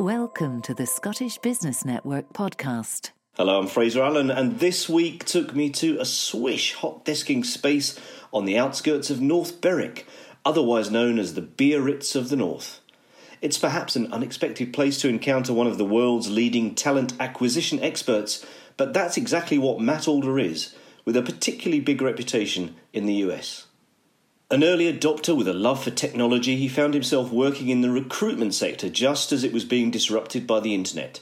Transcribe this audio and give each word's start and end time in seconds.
Welcome 0.00 0.62
to 0.62 0.74
the 0.74 0.86
Scottish 0.86 1.38
Business 1.38 1.84
Network 1.84 2.32
podcast. 2.32 3.12
Hello, 3.34 3.58
I'm 3.58 3.66
Fraser 3.66 4.02
Allen, 4.02 4.30
and 4.30 4.58
this 4.58 4.88
week 4.88 5.24
took 5.24 5.54
me 5.54 5.70
to 5.70 5.98
a 6.00 6.04
swish 6.04 6.74
hot 6.74 7.04
desking 7.04 7.44
space 7.44 7.98
on 8.32 8.44
the 8.44 8.58
outskirts 8.58 9.10
of 9.10 9.20
North 9.20 9.60
Berwick, 9.60 10.06
otherwise 10.44 10.90
known 10.90 11.18
as 11.18 11.34
the 11.34 11.42
Biarritz 11.42 12.14
of 12.14 12.28
the 12.28 12.36
North. 12.36 12.80
It's 13.40 13.58
perhaps 13.58 13.96
an 13.96 14.12
unexpected 14.12 14.72
place 14.72 15.00
to 15.00 15.08
encounter 15.08 15.52
one 15.52 15.66
of 15.66 15.78
the 15.78 15.84
world's 15.84 16.30
leading 16.30 16.74
talent 16.74 17.14
acquisition 17.20 17.80
experts, 17.80 18.44
but 18.76 18.92
that's 18.92 19.16
exactly 19.16 19.58
what 19.58 19.80
Matt 19.80 20.08
Alder 20.08 20.38
is, 20.38 20.74
with 21.04 21.16
a 21.16 21.22
particularly 21.22 21.80
big 21.80 22.00
reputation 22.00 22.74
in 22.92 23.06
the 23.06 23.14
US. 23.14 23.66
An 24.50 24.62
early 24.62 24.92
adopter 24.92 25.36
with 25.36 25.48
a 25.48 25.54
love 25.54 25.82
for 25.82 25.90
technology, 25.90 26.56
he 26.56 26.68
found 26.68 26.94
himself 26.94 27.32
working 27.32 27.70
in 27.70 27.80
the 27.80 27.90
recruitment 27.90 28.54
sector 28.54 28.88
just 28.88 29.32
as 29.32 29.42
it 29.42 29.52
was 29.52 29.64
being 29.64 29.90
disrupted 29.90 30.46
by 30.46 30.60
the 30.60 30.74
internet. 30.74 31.20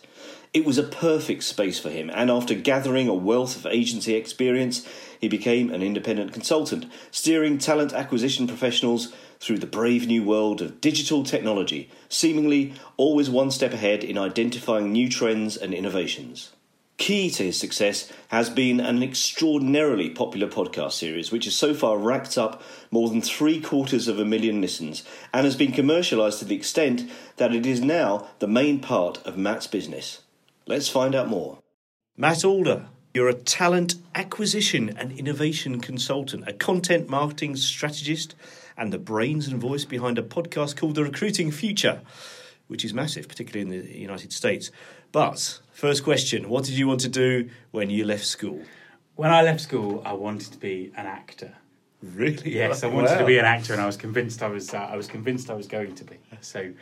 It 0.52 0.66
was 0.66 0.76
a 0.76 0.82
perfect 0.82 1.44
space 1.44 1.78
for 1.78 1.88
him, 1.88 2.10
and 2.12 2.30
after 2.30 2.54
gathering 2.54 3.08
a 3.08 3.14
wealth 3.14 3.56
of 3.56 3.64
agency 3.64 4.14
experience, 4.14 4.86
he 5.18 5.28
became 5.28 5.72
an 5.72 5.82
independent 5.82 6.34
consultant, 6.34 6.84
steering 7.10 7.56
talent 7.56 7.94
acquisition 7.94 8.46
professionals 8.46 9.14
through 9.40 9.60
the 9.60 9.66
brave 9.66 10.06
new 10.06 10.22
world 10.22 10.60
of 10.60 10.80
digital 10.80 11.24
technology, 11.24 11.88
seemingly 12.08 12.74
always 12.98 13.30
one 13.30 13.50
step 13.50 13.72
ahead 13.72 14.04
in 14.04 14.18
identifying 14.18 14.92
new 14.92 15.08
trends 15.08 15.56
and 15.56 15.72
innovations. 15.72 16.52
Key 17.02 17.30
to 17.30 17.42
his 17.42 17.58
success 17.58 18.12
has 18.28 18.48
been 18.48 18.78
an 18.78 19.02
extraordinarily 19.02 20.08
popular 20.08 20.46
podcast 20.46 20.92
series, 20.92 21.32
which 21.32 21.46
has 21.46 21.54
so 21.56 21.74
far 21.74 21.98
racked 21.98 22.38
up 22.38 22.62
more 22.92 23.08
than 23.08 23.20
three 23.20 23.60
quarters 23.60 24.06
of 24.06 24.20
a 24.20 24.24
million 24.24 24.60
listens 24.60 25.02
and 25.34 25.44
has 25.44 25.56
been 25.56 25.72
commercialised 25.72 26.38
to 26.38 26.44
the 26.44 26.54
extent 26.54 27.10
that 27.38 27.52
it 27.52 27.66
is 27.66 27.80
now 27.80 28.28
the 28.38 28.46
main 28.46 28.78
part 28.78 29.18
of 29.26 29.36
Matt's 29.36 29.66
business. 29.66 30.20
Let's 30.68 30.88
find 30.88 31.16
out 31.16 31.26
more. 31.26 31.58
Matt 32.16 32.44
Alder, 32.44 32.86
you're 33.12 33.28
a 33.28 33.34
talent 33.34 33.96
acquisition 34.14 34.96
and 34.96 35.10
innovation 35.10 35.80
consultant, 35.80 36.46
a 36.46 36.52
content 36.52 37.08
marketing 37.08 37.56
strategist, 37.56 38.36
and 38.76 38.92
the 38.92 38.98
brains 39.00 39.48
and 39.48 39.60
voice 39.60 39.84
behind 39.84 40.20
a 40.20 40.22
podcast 40.22 40.76
called 40.76 40.94
The 40.94 41.02
Recruiting 41.02 41.50
Future, 41.50 42.00
which 42.68 42.84
is 42.84 42.94
massive, 42.94 43.28
particularly 43.28 43.62
in 43.62 43.82
the 43.82 43.98
United 43.98 44.32
States. 44.32 44.70
But 45.12 45.60
first 45.72 46.02
question 46.04 46.48
what 46.48 46.64
did 46.64 46.74
you 46.74 46.88
want 46.88 47.00
to 47.00 47.08
do 47.08 47.50
when 47.70 47.90
you 47.90 48.04
left 48.04 48.24
school? 48.24 48.60
When 49.14 49.30
I 49.30 49.42
left 49.42 49.60
school, 49.60 50.02
I 50.06 50.14
wanted 50.14 50.52
to 50.52 50.58
be 50.58 50.90
an 50.96 51.06
actor. 51.06 51.54
Really? 52.02 52.56
Yes, 52.56 52.82
I 52.82 52.88
wanted 52.88 53.16
to 53.18 53.24
be 53.24 53.38
an 53.38 53.44
actor, 53.44 53.72
and 53.72 53.80
I 53.80 53.86
was 53.86 53.96
convinced 53.96 54.42
I 54.42 54.48
was. 54.48 54.74
Uh, 54.74 54.78
I 54.78 54.96
was 54.96 55.06
convinced 55.06 55.50
I 55.50 55.54
was 55.54 55.68
going 55.68 55.94
to 55.94 56.04
be. 56.04 56.16
So, 56.40 56.72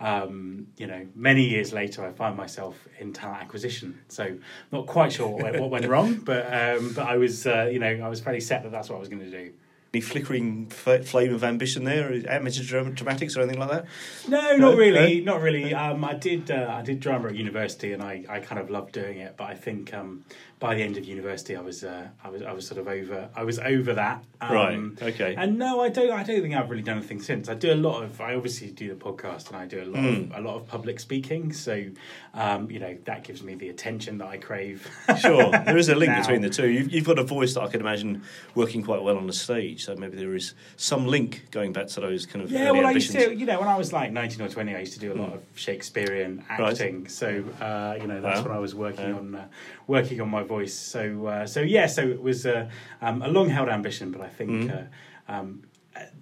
um, 0.00 0.68
you 0.78 0.86
know, 0.86 1.06
many 1.14 1.46
years 1.46 1.74
later, 1.74 2.06
I 2.06 2.12
find 2.12 2.34
myself 2.34 2.88
in 2.98 3.12
talent 3.12 3.42
acquisition. 3.42 4.00
So, 4.08 4.38
not 4.72 4.86
quite 4.86 5.12
sure 5.12 5.28
what, 5.28 5.60
what 5.60 5.68
went 5.68 5.86
wrong, 5.86 6.14
but 6.14 6.46
um, 6.46 6.94
but 6.94 7.06
I 7.06 7.18
was, 7.18 7.46
uh, 7.46 7.68
you 7.70 7.78
know, 7.78 8.00
I 8.02 8.08
was 8.08 8.20
fairly 8.20 8.40
set 8.40 8.62
that 8.62 8.72
that's 8.72 8.88
what 8.88 8.96
I 8.96 9.00
was 9.00 9.10
going 9.10 9.20
to 9.20 9.30
do. 9.30 9.52
Any 9.92 10.00
flickering 10.02 10.70
f- 10.70 11.04
flame 11.06 11.34
of 11.34 11.42
ambition 11.42 11.82
there, 11.82 12.12
amateur 12.28 12.62
dram- 12.62 12.94
dramatics 12.94 13.36
or 13.36 13.40
anything 13.42 13.58
like 13.58 13.70
that? 13.70 13.86
No, 14.28 14.56
not 14.56 14.76
really, 14.76 15.20
not 15.20 15.40
really. 15.40 15.74
Um, 15.74 16.04
I 16.04 16.14
did, 16.14 16.48
uh, 16.48 16.72
I 16.78 16.82
did 16.82 17.00
drama 17.00 17.28
at 17.30 17.34
university, 17.34 17.92
and 17.92 18.00
I, 18.00 18.24
I 18.28 18.38
kind 18.38 18.60
of 18.60 18.70
loved 18.70 18.92
doing 18.92 19.18
it. 19.18 19.34
But 19.36 19.44
I 19.48 19.54
think 19.54 19.92
um, 19.92 20.24
by 20.60 20.76
the 20.76 20.82
end 20.84 20.96
of 20.96 21.04
university, 21.06 21.56
I 21.56 21.60
was, 21.60 21.82
uh, 21.82 22.06
I 22.22 22.28
was, 22.30 22.42
I 22.42 22.52
was 22.52 22.68
sort 22.68 22.78
of 22.80 22.86
over, 22.86 23.30
I 23.34 23.42
was 23.42 23.58
over 23.58 23.94
that. 23.94 24.22
Um, 24.40 24.96
Right, 25.00 25.08
okay. 25.14 25.34
And 25.36 25.58
no, 25.58 25.80
I 25.80 25.88
don't, 25.88 26.12
I 26.12 26.22
don't 26.22 26.40
think 26.40 26.54
I've 26.54 26.70
really 26.70 26.82
done 26.84 26.98
anything 26.98 27.20
since. 27.20 27.48
I 27.48 27.54
do 27.54 27.72
a 27.72 27.74
lot 27.74 28.02
of, 28.04 28.20
I 28.20 28.36
obviously 28.36 28.70
do 28.70 28.88
the 28.88 28.94
podcast, 28.94 29.48
and 29.48 29.56
I 29.56 29.66
do 29.66 29.82
a 29.82 29.86
lot, 29.86 30.00
Hmm. 30.04 30.32
of, 30.32 30.38
a 30.38 30.40
lot 30.40 30.54
of 30.54 30.68
public 30.68 31.00
speaking. 31.00 31.52
So, 31.52 31.86
um, 32.34 32.70
you 32.70 32.78
know, 32.78 32.96
that 33.06 33.24
gives 33.24 33.42
me 33.42 33.56
the 33.56 33.70
attention 33.70 34.18
that 34.18 34.28
I 34.28 34.36
crave. 34.36 34.86
Sure, 35.20 35.50
there 35.50 35.76
is 35.76 35.88
a 35.88 35.96
link 35.96 36.12
Now. 36.12 36.20
between 36.20 36.42
the 36.42 36.50
two. 36.50 36.68
You've, 36.70 36.92
you've 36.92 37.04
got 37.06 37.18
a 37.18 37.24
voice 37.24 37.54
that 37.54 37.62
I 37.62 37.66
can 37.68 37.80
imagine 37.80 38.22
working 38.54 38.84
quite 38.84 39.02
well 39.02 39.16
on 39.16 39.26
the 39.26 39.32
stage, 39.32 39.79
so 39.80 39.96
maybe 39.96 40.16
there 40.16 40.34
is 40.34 40.54
some 40.76 41.06
link 41.06 41.46
going 41.50 41.72
back 41.72 41.88
to 41.88 42.00
those 42.00 42.26
kind 42.26 42.44
of 42.44 42.50
Yeah, 42.50 42.70
well, 42.70 42.86
ambitions. 42.86 43.16
I 43.16 43.18
used 43.20 43.30
to, 43.30 43.36
you 43.36 43.46
know, 43.46 43.58
when 43.58 43.68
I 43.68 43.76
was 43.76 43.92
like 43.92 44.12
19 44.12 44.42
or 44.42 44.48
20, 44.48 44.74
I 44.74 44.80
used 44.80 44.92
to 44.94 45.00
do 45.00 45.12
a 45.12 45.18
lot 45.20 45.32
of 45.32 45.42
Shakespearean 45.54 46.44
acting. 46.48 47.08
So, 47.08 47.44
uh, 47.60 47.96
you 48.00 48.06
know, 48.06 48.20
that's 48.20 48.40
Wow. 48.40 48.48
when 48.48 48.56
I 48.56 48.60
was 48.60 48.74
working 48.74 49.08
Yeah. 49.08 49.14
on 49.16 49.34
uh, 49.34 49.48
working 49.86 50.20
on 50.20 50.28
my 50.28 50.42
voice. 50.42 50.74
So, 50.74 51.26
uh, 51.26 51.46
so 51.46 51.60
yeah, 51.60 51.86
so 51.86 52.02
it 52.02 52.22
was 52.22 52.46
uh, 52.46 52.68
um, 53.02 53.22
a 53.22 53.28
long 53.28 53.48
held 53.48 53.68
ambition, 53.68 54.10
but 54.12 54.20
I 54.20 54.28
think 54.28 54.70
uh, 54.70 54.82
um, 55.28 55.62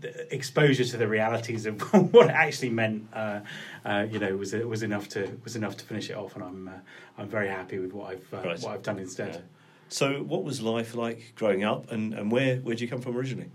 the 0.01 0.33
exposure 0.35 0.85
to 0.85 0.97
the 0.97 1.07
realities 1.07 1.67
of 1.67 1.81
what 2.13 2.27
it 2.31 2.33
actually 2.33 2.71
meant, 2.71 3.07
uh, 3.13 3.41
uh, 3.85 4.07
you 4.11 4.19
know, 4.19 4.37
was 4.37 4.53
was 4.55 4.83
enough 4.83 5.09
to 5.11 5.39
was 5.45 5.57
enough 5.57 5.77
to 5.77 5.85
finish 5.85 6.11
it 6.11 6.17
off, 6.17 6.35
and 6.37 6.45
I'm 6.45 6.69
uh, 6.69 6.73
I'm 7.19 7.29
very 7.29 7.49
happy 7.49 7.79
with 7.79 7.93
what 7.93 8.11
I've 8.13 8.35
uh, 8.35 8.49
Right. 8.49 8.61
what 8.61 8.73
I've 8.75 8.83
done 8.83 8.99
instead. 8.99 9.35
Yeah. 9.35 9.41
So, 9.89 10.23
what 10.23 10.45
was 10.45 10.61
life 10.61 10.95
like 10.95 11.33
growing 11.35 11.65
up, 11.65 11.91
and, 11.91 12.15
and 12.15 12.31
where 12.31 12.57
where 12.57 12.75
did 12.75 12.83
you 12.83 12.89
come 12.89 13.01
from 13.01 13.17
originally? 13.17 13.51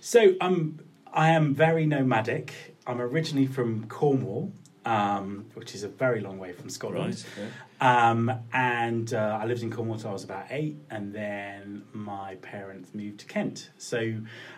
So 0.00 0.34
um, 0.40 0.80
I 1.12 1.30
am 1.30 1.54
very 1.54 1.86
nomadic. 1.86 2.76
I'm 2.86 3.00
originally 3.00 3.46
from 3.46 3.86
Cornwall, 3.86 4.52
um, 4.86 5.46
which 5.54 5.74
is 5.74 5.82
a 5.84 5.88
very 5.88 6.20
long 6.20 6.38
way 6.38 6.52
from 6.52 6.70
Scotland. 6.70 7.24
Um, 7.82 8.32
and 8.52 9.12
uh, 9.12 9.38
I 9.40 9.44
lived 9.46 9.62
in 9.62 9.70
Cornwall 9.70 9.96
until 9.96 10.10
I 10.10 10.12
was 10.12 10.24
about 10.24 10.46
eight, 10.50 10.76
and 10.90 11.14
then 11.14 11.84
my 11.92 12.36
parents 12.36 12.94
moved 12.94 13.20
to 13.20 13.26
Kent. 13.26 13.70
So 13.78 14.16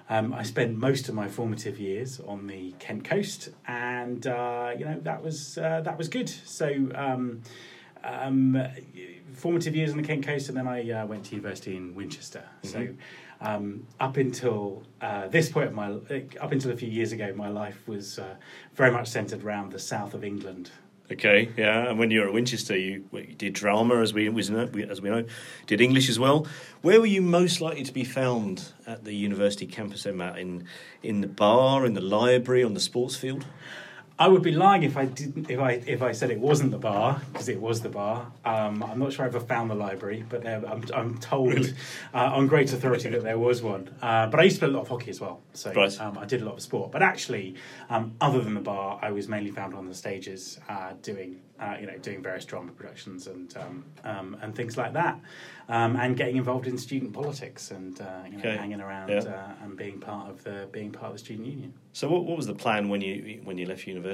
um, 0.09 0.33
I 0.33 0.45
spent 0.45 0.77
most 0.77 1.09
of 1.09 1.15
my 1.15 1.29
formative 1.29 1.79
years 1.79 2.21
on 2.21 2.47
the 2.47 2.73
Kent 2.79 3.05
coast, 3.05 3.51
and 3.67 4.27
uh, 4.27 4.73
you 4.79 4.85
know 4.85 5.01
that 5.03 5.23
was 5.23 5.59
uh, 5.59 5.81
that 5.83 5.99
was 5.99 6.09
good. 6.09 6.29
So. 6.29 6.89
Um, 8.05 8.61
formative 9.35 9.75
years 9.75 9.91
on 9.91 9.97
the 9.97 10.03
Kent 10.03 10.27
coast, 10.27 10.49
and 10.49 10.57
then 10.57 10.69
I 10.69 10.91
uh, 10.91 11.07
went 11.07 11.25
to 11.27 11.31
university 11.33 11.77
in 11.77 11.95
Winchester. 11.95 12.45
So, 12.63 12.89
um, 13.41 13.87
up 13.99 14.17
until 14.17 14.83
uh, 15.01 15.29
this 15.29 15.49
point 15.49 15.69
of 15.69 15.75
my, 15.75 15.93
up 16.41 16.53
until 16.53 16.71
a 16.71 16.77
few 16.77 16.89
years 16.89 17.13
ago, 17.13 17.33
my 17.35 17.49
life 17.49 17.87
was 17.89 18.19
uh, 18.19 18.37
very 18.75 18.91
much 18.91 19.09
centered 19.09 19.43
around 19.43 19.73
the 19.73 19.79
south 19.79 20.15
of 20.15 20.25
England. 20.25 20.71
Okay, 21.11 21.51
yeah. 21.57 21.91
And 21.91 21.99
when 21.99 22.11
you 22.11 22.21
were 22.21 22.29
at 22.29 22.33
Winchester, 22.33 22.77
you, 22.77 23.05
you 23.13 23.35
did 23.35 23.53
drama, 23.53 24.01
as 24.01 24.15
we, 24.15 24.29
as 24.29 24.51
we 24.51 24.57
know, 24.57 24.71
as 24.89 25.03
we 25.03 25.11
know, 25.11 25.25
did 25.67 25.81
English 25.81 26.09
as 26.09 26.19
well. 26.19 26.47
Where 26.81 27.01
were 27.01 27.07
you 27.07 27.21
most 27.21 27.61
likely 27.61 27.85
to 27.85 27.93
be 27.93 28.05
found 28.05 28.73
at 28.87 29.05
the 29.05 29.15
university 29.15 29.67
campus? 29.67 30.07
In 30.07 30.67
in 31.03 31.21
the 31.21 31.27
bar, 31.27 31.85
in 31.85 31.95
the 31.95 32.01
library, 32.01 32.65
on 32.65 32.75
the 32.75 32.81
sports 32.81 33.17
field? 33.17 33.45
I 34.23 34.29
would 34.29 34.43
be 34.43 34.53
lying 34.53 34.85
if 34.85 34.97
I 34.97 35.07
didn't 35.07 35.51
if 35.51 35.59
I 35.59 35.73
if 35.95 36.01
I 36.01 36.13
said 36.13 36.31
it 36.31 36.39
wasn't 36.39 36.71
the 36.71 36.79
bar 36.79 37.21
because 37.33 37.49
it 37.49 37.61
was 37.61 37.81
the 37.81 37.89
bar. 37.89 38.31
Um, 38.45 38.81
I'm 38.89 39.01
not 39.01 39.13
sure 39.13 39.25
I 39.25 39.29
ever 39.29 39.41
found 39.41 39.69
the 39.69 39.75
library, 39.75 40.25
but 40.29 40.45
there, 40.45 40.63
I'm 40.73 40.85
I'm 40.95 41.19
told 41.19 41.75
uh, 42.15 42.37
on 42.39 42.47
great 42.47 42.73
authority 42.73 43.09
that 43.15 43.25
there 43.25 43.37
was 43.49 43.63
one. 43.75 43.85
Uh, 44.01 44.29
but 44.29 44.39
I 44.39 44.45
used 44.45 44.57
to 44.57 44.61
play 44.61 44.69
a 44.69 44.77
lot 44.77 44.83
of 44.83 44.89
hockey 44.89 45.11
as 45.11 45.21
well, 45.21 45.43
so 45.55 45.73
Right. 45.73 46.01
um, 46.01 46.17
I 46.19 46.25
did 46.33 46.41
a 46.41 46.45
lot 46.45 46.55
of 46.55 46.63
sport. 46.63 46.93
But 46.93 47.03
actually, 47.03 47.57
um, 47.91 48.15
other 48.21 48.41
than 48.41 48.55
the 48.55 48.61
bar, 48.75 49.01
I 49.03 49.11
was 49.11 49.27
mainly 49.29 49.51
found 49.51 49.75
on 49.75 49.89
the 49.89 49.95
stages 50.05 50.61
uh, 50.69 50.93
doing 51.03 51.41
uh, 51.59 51.77
you 51.81 51.87
know 51.89 51.99
doing 51.99 52.23
various 52.23 52.45
drama 52.45 52.71
productions 52.79 53.27
and 53.27 53.53
um, 53.57 53.85
um, 54.05 54.37
and 54.41 54.55
things 54.55 54.77
like 54.77 54.93
that, 54.93 55.19
um, 55.69 55.97
and 55.97 56.17
getting 56.17 56.37
involved 56.37 56.69
in 56.69 56.79
student 56.79 57.13
politics 57.13 57.73
and 57.73 58.01
uh, 58.01 58.05
you 58.31 58.37
know, 58.39 58.45
Okay. 58.51 58.57
hanging 58.57 58.81
around 58.81 59.09
Yeah. 59.11 59.25
uh, 59.37 59.65
and 59.65 59.77
being 59.77 59.99
part 59.99 60.31
of 60.31 60.45
the 60.45 60.69
being 60.71 60.93
part 60.93 61.07
of 61.11 61.15
the 61.15 61.19
student 61.27 61.47
union. 61.49 61.73
So, 61.93 62.09
what, 62.09 62.25
what 62.29 62.37
was 62.37 62.47
the 62.47 62.55
plan 62.65 62.89
when 62.89 63.01
you 63.01 63.41
when 63.49 63.59
you 63.59 63.67
left 63.67 63.83
university? 63.87 64.12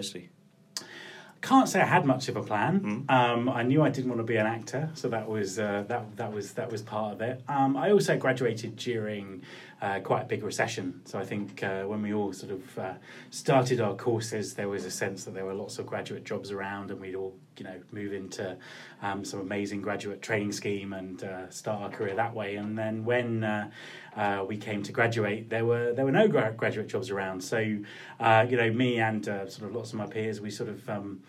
Can't 1.40 1.68
say 1.68 1.80
I 1.80 1.86
had 1.86 2.04
much 2.04 2.28
of 2.28 2.36
a 2.36 2.42
plan. 2.42 3.06
Mm. 3.08 3.10
Um, 3.10 3.48
I 3.48 3.62
knew 3.62 3.82
I 3.82 3.90
didn't 3.90 4.10
want 4.10 4.18
to 4.18 4.24
be 4.24 4.36
an 4.36 4.46
actor, 4.46 4.90
so 4.94 5.08
that 5.08 5.28
was 5.28 5.58
uh, 5.58 5.84
that 5.86 6.16
that 6.16 6.32
was 6.32 6.54
that 6.54 6.70
was 6.70 6.82
part 6.82 7.14
of 7.14 7.20
it. 7.20 7.42
Um, 7.48 7.76
I 7.76 7.92
also 7.92 8.16
graduated 8.16 8.74
during 8.76 9.42
uh, 9.80 10.00
quite 10.00 10.22
a 10.22 10.24
big 10.24 10.42
recession, 10.42 11.00
so 11.04 11.20
I 11.20 11.24
think 11.24 11.62
uh, 11.62 11.82
when 11.82 12.02
we 12.02 12.12
all 12.12 12.32
sort 12.32 12.50
of 12.50 12.78
uh, 12.78 12.94
started 13.30 13.80
our 13.80 13.94
courses, 13.94 14.54
there 14.54 14.68
was 14.68 14.84
a 14.84 14.90
sense 14.90 15.22
that 15.24 15.34
there 15.34 15.44
were 15.44 15.54
lots 15.54 15.78
of 15.78 15.86
graduate 15.86 16.24
jobs 16.24 16.50
around, 16.50 16.90
and 16.90 17.00
we'd 17.00 17.14
all 17.14 17.36
you 17.56 17.64
know 17.64 17.80
move 17.92 18.12
into 18.12 18.56
um, 19.02 19.24
some 19.24 19.38
amazing 19.38 19.80
graduate 19.80 20.20
training 20.20 20.50
scheme 20.50 20.92
and 20.92 21.22
uh, 21.22 21.48
start 21.50 21.80
our 21.80 21.90
career 21.90 22.16
that 22.16 22.34
way. 22.34 22.56
And 22.56 22.76
then 22.76 23.04
when 23.04 23.44
uh, 23.44 23.70
uh, 24.16 24.44
we 24.48 24.56
came 24.56 24.82
to 24.82 24.90
graduate, 24.90 25.48
there 25.48 25.64
were 25.64 25.92
there 25.92 26.04
were 26.04 26.12
no 26.12 26.26
gra- 26.26 26.54
graduate 26.56 26.88
jobs 26.88 27.10
around. 27.10 27.40
So 27.44 27.58
you 27.58 27.84
know, 28.20 28.72
me 28.72 28.98
and 28.98 29.24
sort 29.24 29.62
of 29.62 29.76
lots 29.76 29.92
of 29.92 29.98
my 30.00 30.06
peers, 30.06 30.40
we 30.40 30.50
sort 30.50 30.70
of 30.70 30.90
um, 30.90 31.20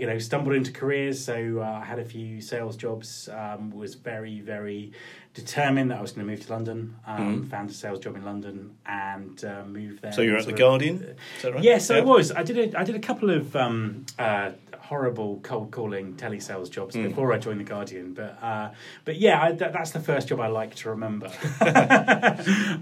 you 0.00 0.06
know 0.06 0.18
stumbled 0.18 0.54
into 0.54 0.72
careers. 0.72 1.22
So 1.22 1.60
I 1.60 1.84
had 1.84 1.98
a 1.98 2.06
few 2.06 2.40
sales 2.40 2.74
jobs. 2.74 3.28
Um, 3.28 3.70
was 3.70 3.96
very 3.96 4.40
very 4.40 4.92
determined 5.34 5.90
that 5.90 5.98
I 5.98 6.02
was 6.02 6.12
going 6.12 6.26
to 6.26 6.30
move 6.30 6.44
to 6.46 6.52
London. 6.52 6.96
Um, 7.06 7.48
Found 7.48 7.70
a 7.70 7.72
sales 7.72 8.00
job 8.00 8.16
in 8.16 8.24
London 8.24 8.76
and 8.86 9.42
uh, 9.44 9.64
moved 9.64 10.02
there. 10.02 10.10
Mm-hmm. 10.10 10.16
So 10.16 10.22
you're 10.22 10.36
at 10.36 10.44
the 10.46 10.52
of- 10.52 10.58
Guardian, 10.58 10.96
is 11.36 11.42
that 11.42 11.54
right? 11.54 11.62
Yes, 11.62 11.90
I 11.90 11.98
Yeah. 11.98 12.04
was. 12.04 12.32
I 12.32 12.42
did 12.42 12.74
a, 12.74 12.78
I 12.78 12.84
did 12.84 12.94
a 12.96 13.00
couple 13.00 13.30
of 13.30 13.56
um, 13.56 14.04
uh, 14.18 14.50
horrible 14.78 15.40
cold 15.42 15.70
calling 15.70 16.14
telesales 16.16 16.70
jobs 16.70 16.94
Hmm. 16.94 17.04
before 17.04 17.32
I 17.32 17.38
joined 17.38 17.60
the 17.60 17.64
Guardian, 17.64 18.12
but 18.14 18.36
uh, 18.42 18.70
but 19.06 19.16
yeah, 19.16 19.40
I, 19.42 19.52
that, 19.52 19.72
that's 19.72 19.92
the 19.92 20.00
first 20.00 20.28
job 20.28 20.40
I 20.40 20.48
like 20.48 20.74
to 20.76 20.90
remember 20.90 21.26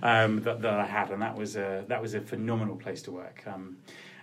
um, 0.02 0.42
that, 0.42 0.58
that 0.62 0.74
I 0.80 0.86
had, 0.86 1.10
and 1.10 1.22
that 1.22 1.36
was 1.36 1.56
a 1.56 1.84
that 1.88 2.00
was 2.02 2.14
a 2.14 2.20
phenomenal 2.20 2.76
place 2.76 3.02
to 3.02 3.10
work. 3.12 3.42
Um, 3.46 3.76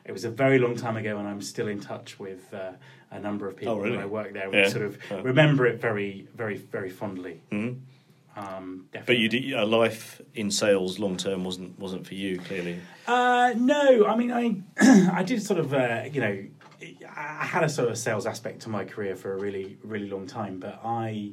it 0.05 0.11
was 0.13 0.23
a 0.25 0.29
very 0.29 0.57
long 0.59 0.75
time 0.75 0.95
ago, 0.97 1.17
and 1.17 1.27
I'm 1.27 1.41
still 1.41 1.67
in 1.67 1.79
touch 1.79 2.17
with 2.19 2.53
uh, 2.53 2.71
a 3.11 3.19
number 3.19 3.47
of 3.47 3.57
people 3.57 3.75
Oh, 3.75 3.79
really? 3.79 3.97
when 3.97 4.03
I 4.03 4.07
worked 4.07 4.33
there. 4.33 4.49
Yeah. 4.53 4.63
We 4.65 4.69
sort 4.69 4.85
of 4.85 4.97
Oh. 5.11 5.21
remember 5.21 5.65
it 5.67 5.81
very, 5.81 6.27
very, 6.35 6.55
very 6.57 6.89
fondly. 6.89 7.41
Mhm. 7.51 7.79
Um, 8.37 8.85
But 9.05 9.17
you 9.17 9.29
did, 9.29 9.51
a 9.53 9.65
life 9.65 10.21
in 10.35 10.51
sales 10.51 10.99
long 10.99 11.17
term 11.17 11.43
wasn't 11.43 11.77
wasn't 11.79 12.05
for 12.05 12.13
you 12.13 12.37
clearly. 12.37 12.79
Uh, 13.07 13.53
no, 13.57 14.05
I 14.05 14.15
mean, 14.15 14.31
I 14.31 14.43
I 15.11 15.23
did 15.23 15.41
sort 15.41 15.59
of, 15.59 15.73
uh, 15.73 16.03
you 16.11 16.21
know, 16.21 16.45
I 17.15 17.45
had 17.45 17.63
a 17.63 17.69
sort 17.69 17.89
of 17.89 17.97
sales 17.97 18.25
aspect 18.27 18.61
to 18.61 18.69
my 18.69 18.85
career 18.85 19.15
for 19.15 19.33
a 19.33 19.39
really, 19.39 19.77
really 19.83 20.07
long 20.07 20.27
time, 20.27 20.59
but 20.59 20.79
I, 20.83 21.31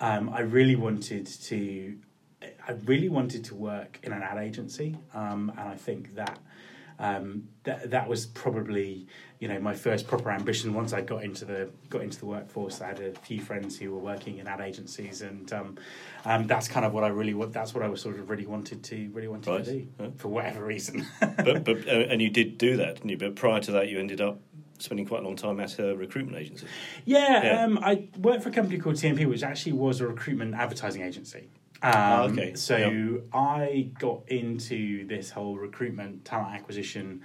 um, 0.00 0.30
I 0.30 0.40
really 0.40 0.76
wanted 0.76 1.26
to, 1.26 1.98
I 2.68 2.72
really 2.84 3.08
wanted 3.08 3.42
to 3.46 3.54
work 3.56 3.98
in 4.04 4.12
an 4.12 4.22
ad 4.22 4.38
agency, 4.38 4.96
um, 5.12 5.52
and 5.58 5.68
I 5.68 5.76
think 5.76 6.14
that. 6.14 6.38
Um, 7.04 7.48
that 7.64 7.90
that 7.90 8.08
was 8.08 8.24
probably 8.24 9.06
you 9.38 9.46
know 9.48 9.58
my 9.60 9.74
first 9.74 10.06
proper 10.06 10.30
ambition. 10.30 10.72
Once 10.72 10.94
I 10.94 11.02
got 11.02 11.22
into 11.22 11.44
the 11.44 11.68
got 11.90 12.00
into 12.02 12.18
the 12.18 12.24
workforce, 12.26 12.80
I 12.80 12.88
had 12.88 13.00
a 13.00 13.12
few 13.20 13.40
friends 13.42 13.78
who 13.78 13.92
were 13.92 13.98
working 13.98 14.38
in 14.38 14.46
ad 14.46 14.60
agencies, 14.62 15.20
and 15.20 15.52
um, 15.52 15.76
um, 16.24 16.46
that's 16.46 16.66
kind 16.66 16.86
of 16.86 16.94
what 16.94 17.04
I 17.04 17.08
really 17.08 17.34
that's 17.50 17.74
what 17.74 17.82
I 17.82 17.88
was 17.88 18.00
sort 18.00 18.18
of 18.18 18.30
really 18.30 18.46
wanted 18.46 18.82
to 18.84 19.10
really 19.12 19.28
wanted 19.28 19.50
Right. 19.50 19.64
to 19.64 19.72
do 19.72 19.88
Yeah. 20.00 20.06
for 20.16 20.28
whatever 20.28 20.64
reason. 20.64 21.06
but 21.20 21.64
but 21.64 21.86
uh, 21.86 21.90
and 22.10 22.22
you 22.22 22.30
did 22.30 22.56
do 22.56 22.78
that, 22.78 22.96
didn't 22.96 23.10
you? 23.10 23.18
But 23.18 23.36
prior 23.36 23.60
to 23.60 23.72
that, 23.72 23.88
you 23.90 23.98
ended 23.98 24.22
up 24.22 24.40
spending 24.78 25.06
quite 25.06 25.20
a 25.20 25.24
long 25.24 25.36
time 25.36 25.60
at 25.60 25.78
a 25.78 25.94
recruitment 25.94 26.38
agency. 26.38 26.66
Yeah, 27.04 27.44
Yeah. 27.44 27.64
Um, 27.64 27.78
I 27.82 28.08
worked 28.18 28.42
for 28.42 28.48
a 28.48 28.52
company 28.52 28.78
called 28.78 28.96
TMP, 28.96 29.26
which 29.26 29.42
actually 29.42 29.72
was 29.72 30.00
a 30.00 30.06
recruitment 30.06 30.54
advertising 30.54 31.02
agency. 31.02 31.48
Um, 31.82 31.90
Ah, 31.92 32.22
okay. 32.24 32.54
So 32.54 32.76
Yeah. 32.76 33.18
I 33.32 33.90
got 33.98 34.28
into 34.28 35.06
this 35.06 35.30
whole 35.30 35.56
recruitment 35.58 36.24
talent 36.24 36.54
acquisition 36.54 37.22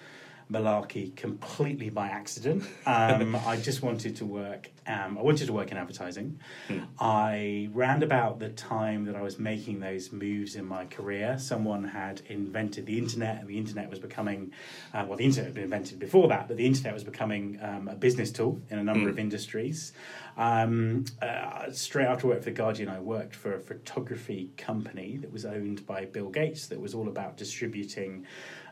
malarkey 0.51 1.16
completely 1.16 1.90
by 1.90 2.07
accident. 2.07 2.63
Um, 2.86 3.36
I 3.46 3.57
just 3.57 3.81
wanted 3.84 4.16
to 4.18 4.25
work. 4.25 4.69
Um, 4.88 5.19
I 5.19 5.22
wanted 5.22 5.46
to 5.46 5.54
work 5.54 5.72
in 5.72 5.78
advertising. 5.78 6.40
Hmm. 6.68 6.80
I 7.00 7.69
round 7.74 8.01
about 8.01 8.40
the 8.40 8.50
time 8.50 9.06
that 9.06 9.16
I 9.16 9.22
was 9.22 9.38
making 9.38 9.80
those 9.81 10.12
moves 10.12 10.56
in 10.56 10.66
my 10.66 10.86
career, 10.86 11.38
someone 11.38 11.84
had 11.84 12.22
invented 12.28 12.88
the 12.88 12.98
internet, 12.98 13.40
and 13.42 13.48
the 13.48 13.57
internet 13.60 13.90
was 13.92 14.00
becoming 14.00 14.51
uh, 14.94 15.06
well, 15.07 15.18
the 15.18 15.25
internet 15.25 15.46
had 15.48 15.54
been 15.54 15.66
invented 15.66 16.00
before 16.00 16.28
that, 16.30 16.48
but 16.48 16.57
the 16.57 16.66
internet 16.66 16.94
was 16.94 17.04
becoming 17.04 17.60
um, 17.62 17.88
a 17.88 17.96
business 17.96 18.31
tool 18.31 18.60
in 18.69 18.80
a 18.80 18.84
number 18.84 19.04
Hmm. 19.04 19.10
of 19.10 19.19
industries. 19.19 19.94
Um, 20.38 21.06
uh, 21.22 21.72
straight 21.72 22.06
after 22.07 22.25
I 22.28 22.30
worked 22.31 22.44
for 22.46 22.50
the 22.50 22.56
Guardian, 22.56 22.90
I 22.90 23.00
worked 23.00 23.36
for 23.36 23.54
a 23.54 23.60
photography 23.60 24.51
company 24.57 25.18
that 25.18 25.31
was 25.31 25.46
owned 25.46 25.86
by 25.86 26.06
Bill 26.06 26.30
Gates 26.30 26.68
that 26.68 26.80
was 26.80 26.96
all 26.96 27.07
about 27.07 27.38
distributing 27.38 28.25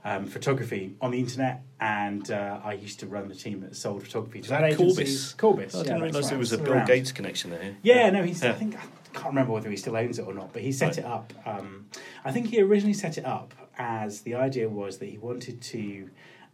um, 0.07 0.25
photography 0.25 0.95
on 1.01 1.11
the 1.11 1.19
internet, 1.19 1.63
and 1.81 2.31
uh, 2.31 2.59
I 2.63 2.73
used 2.73 2.99
to 3.01 3.07
run 3.07 3.27
the 3.27 3.35
team 3.35 3.59
that 3.61 3.75
sold 3.75 4.03
photography 4.03 4.41
to 4.41 4.49
that 4.49 4.63
ad 4.63 4.73
agencies. 4.73 5.33
Corbis? 5.33 5.37
Corbis. 5.37 5.75
I 5.75 5.77
yeah, 5.79 5.83
didn't 5.83 5.99
that's 5.99 6.01
realise 6.13 6.23
right, 6.25 6.29
there 6.29 6.39
was 6.39 6.53
a 6.53 6.57
Bill 6.59 6.73
around. 6.73 6.87
Gates 6.87 7.11
connection 7.11 7.51
there. 7.51 7.75
Yeah, 7.83 8.09
no, 8.09 8.23
he's. 8.23 8.43
I 8.43 8.53
think 8.53 8.75
I 8.77 8.79
can't 9.13 9.27
remember 9.27 9.51
whether 9.53 9.69
he 9.69 9.75
still 9.77 9.97
owns 9.97 10.17
it 10.19 10.23
or 10.27 10.33
not, 10.33 10.53
but 10.53 10.61
he 10.61 10.71
set 10.71 10.89
Right. 10.89 10.97
it 10.99 11.05
up. 11.05 11.33
Um, 11.45 11.87
I 12.23 12.31
think 12.31 12.47
he 12.47 12.61
originally 12.61 12.93
set 12.93 13.17
it 13.17 13.25
up 13.25 13.53
as 13.77 14.21
the 14.21 14.35
idea 14.35 14.69
was 14.69 14.97
that 14.99 15.07
he 15.07 15.17
wanted 15.17 15.61
to 15.61 16.09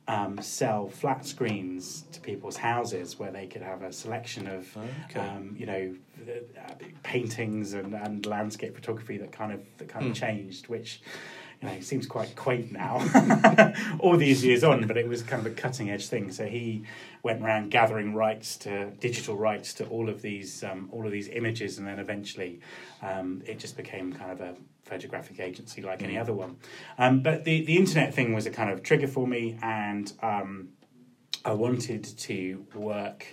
um, 0.07 0.41
sell 0.41 0.89
flat 0.89 1.25
screens 1.25 2.03
to 2.11 2.19
people's 2.19 2.57
houses 2.57 3.17
where 3.19 3.31
they 3.31 3.47
could 3.47 3.61
have 3.61 3.83
a 3.83 3.93
selection 3.93 4.47
of, 4.47 4.75
Okay. 5.05 5.19
um, 5.21 5.55
you 5.57 5.65
know, 5.65 5.95
uh, 6.27 6.73
paintings 7.03 7.73
and, 7.73 7.93
and 7.93 8.25
landscape 8.25 8.75
photography 8.75 9.17
that 9.19 9.31
kind 9.31 9.53
of 9.53 9.61
that 9.77 9.87
kind 9.89 10.05
Hmm. 10.05 10.11
of 10.11 10.17
changed, 10.17 10.67
which. 10.69 11.01
You 11.63 11.69
know, 11.69 11.79
seems 11.79 12.05
quite 12.05 12.35
quaint 12.35 12.73
now, 12.73 13.73
all 13.99 14.17
these 14.17 14.43
years 14.43 14.65
on, 14.65 14.85
but 14.85 14.97
it 14.97 15.07
was 15.07 15.23
kind 15.23 15.45
of 15.45 15.49
a 15.49 15.55
cutting 15.55 15.89
edge 15.89 16.07
thing. 16.07 16.29
So 16.29 16.45
he 16.45 16.83
went 17.23 17.41
around 17.41 17.71
gathering 17.71 18.13
rights 18.13 18.57
to 18.57 18.91
digital 18.99 19.37
rights 19.37 19.73
to 19.75 19.85
all 19.85 20.09
of 20.09 20.21
these 20.21 20.61
um, 20.65 20.89
all 20.91 21.05
of 21.05 21.13
these 21.13 21.29
images, 21.29 21.77
and 21.77 21.87
then 21.87 21.99
eventually 21.99 22.59
um, 23.01 23.41
it 23.45 23.59
just 23.59 23.77
became 23.77 24.11
kind 24.11 24.31
of 24.31 24.41
a 24.41 24.55
photographic 24.83 25.39
agency 25.39 25.81
like 25.81 26.03
any 26.03 26.17
other 26.17 26.33
one. 26.33 26.57
Um, 26.97 27.21
but 27.21 27.45
the 27.45 27.63
the 27.63 27.77
internet 27.77 28.13
thing 28.13 28.33
was 28.33 28.45
a 28.45 28.51
kind 28.51 28.69
of 28.69 28.83
trigger 28.83 29.07
for 29.07 29.25
me, 29.25 29.57
and 29.61 30.11
um, 30.21 30.67
I 31.45 31.53
wanted 31.53 32.03
to 32.03 32.65
work 32.75 33.25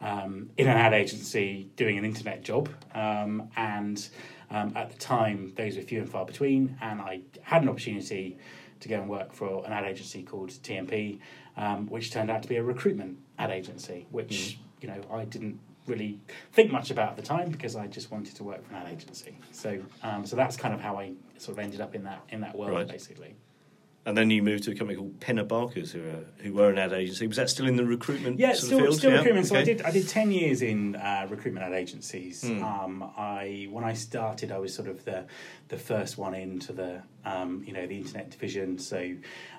um, 0.00 0.48
in 0.56 0.68
an 0.68 0.76
ad 0.78 0.94
agency 0.94 1.68
doing 1.76 1.98
an 1.98 2.06
internet 2.06 2.42
job, 2.42 2.70
um, 2.94 3.50
and 3.56 4.08
um, 4.50 4.72
at 4.76 4.90
the 4.90 4.98
time 4.98 5.52
those 5.56 5.76
were 5.76 5.82
few 5.82 6.00
and 6.00 6.08
far 6.10 6.24
between, 6.24 6.76
and 6.80 7.00
I 7.00 7.20
had 7.42 7.62
an 7.62 7.68
opportunity 7.68 8.38
to 8.80 8.88
go 8.88 8.96
and 9.00 9.08
work 9.08 9.32
for 9.32 9.64
an 9.66 9.72
ad 9.72 9.84
agency 9.84 10.22
called 10.22 10.50
TMP, 10.50 11.18
um, 11.56 11.86
which 11.88 12.10
turned 12.12 12.30
out 12.30 12.42
to 12.42 12.48
be 12.48 12.56
a 12.56 12.62
recruitment 12.62 13.18
ad 13.38 13.50
agency, 13.50 14.06
which 14.10 14.58
you 14.80 14.88
know 14.88 15.00
I 15.12 15.24
didn't 15.24 15.58
really 15.86 16.18
think 16.52 16.72
much 16.72 16.90
about 16.90 17.10
at 17.10 17.16
the 17.16 17.22
time 17.22 17.50
because 17.50 17.76
I 17.76 17.86
just 17.86 18.10
wanted 18.10 18.34
to 18.36 18.44
work 18.44 18.66
for 18.66 18.74
an 18.74 18.82
ad 18.82 18.92
agency. 18.92 19.36
So 19.52 19.80
um, 20.02 20.26
so 20.26 20.36
that's 20.36 20.56
kind 20.56 20.74
of 20.74 20.80
how 20.80 20.98
I 20.98 21.12
sort 21.38 21.58
of 21.58 21.64
ended 21.64 21.80
up 21.80 21.94
in 21.94 22.04
that 22.04 22.22
in 22.30 22.40
that 22.40 22.56
world 22.56 22.72
Right. 22.72 22.88
basically. 22.88 23.34
And 24.06 24.18
then 24.18 24.28
you 24.28 24.42
moved 24.42 24.64
to 24.64 24.70
a 24.70 24.74
company 24.74 24.98
called 24.98 25.18
Penna 25.20 25.44
Barkers, 25.44 25.92
who 25.92 26.00
are, 26.00 26.24
who 26.42 26.52
were 26.52 26.68
an 26.68 26.76
ad 26.76 26.92
agency. 26.92 27.26
Was 27.26 27.38
that 27.38 27.48
still 27.48 27.66
in 27.66 27.76
the 27.76 27.86
recruitment? 27.86 28.38
Yeah, 28.38 28.52
still, 28.52 28.92
still 28.92 29.10
Yeah, 29.10 29.18
recruitment. 29.18 29.46
So 29.46 29.56
I 29.56 29.64
did 29.64 29.80
I 29.80 29.90
did 29.90 30.08
ten 30.08 30.30
years 30.30 30.60
in 30.60 30.96
uh, 30.96 31.26
recruitment 31.30 31.64
ad 31.64 31.72
agencies. 31.72 32.42
Hmm. 32.46 32.62
Um, 32.62 33.12
I 33.16 33.66
when 33.70 33.82
I 33.82 33.94
started, 33.94 34.52
I 34.52 34.58
was 34.58 34.74
sort 34.74 34.88
of 34.88 35.06
the 35.06 35.24
the 35.68 35.78
first 35.78 36.18
one 36.18 36.34
into 36.34 36.74
the 36.74 37.02
um, 37.24 37.64
you 37.66 37.72
know 37.72 37.86
the 37.86 37.96
internet 37.96 38.30
division. 38.30 38.78
So 38.78 39.14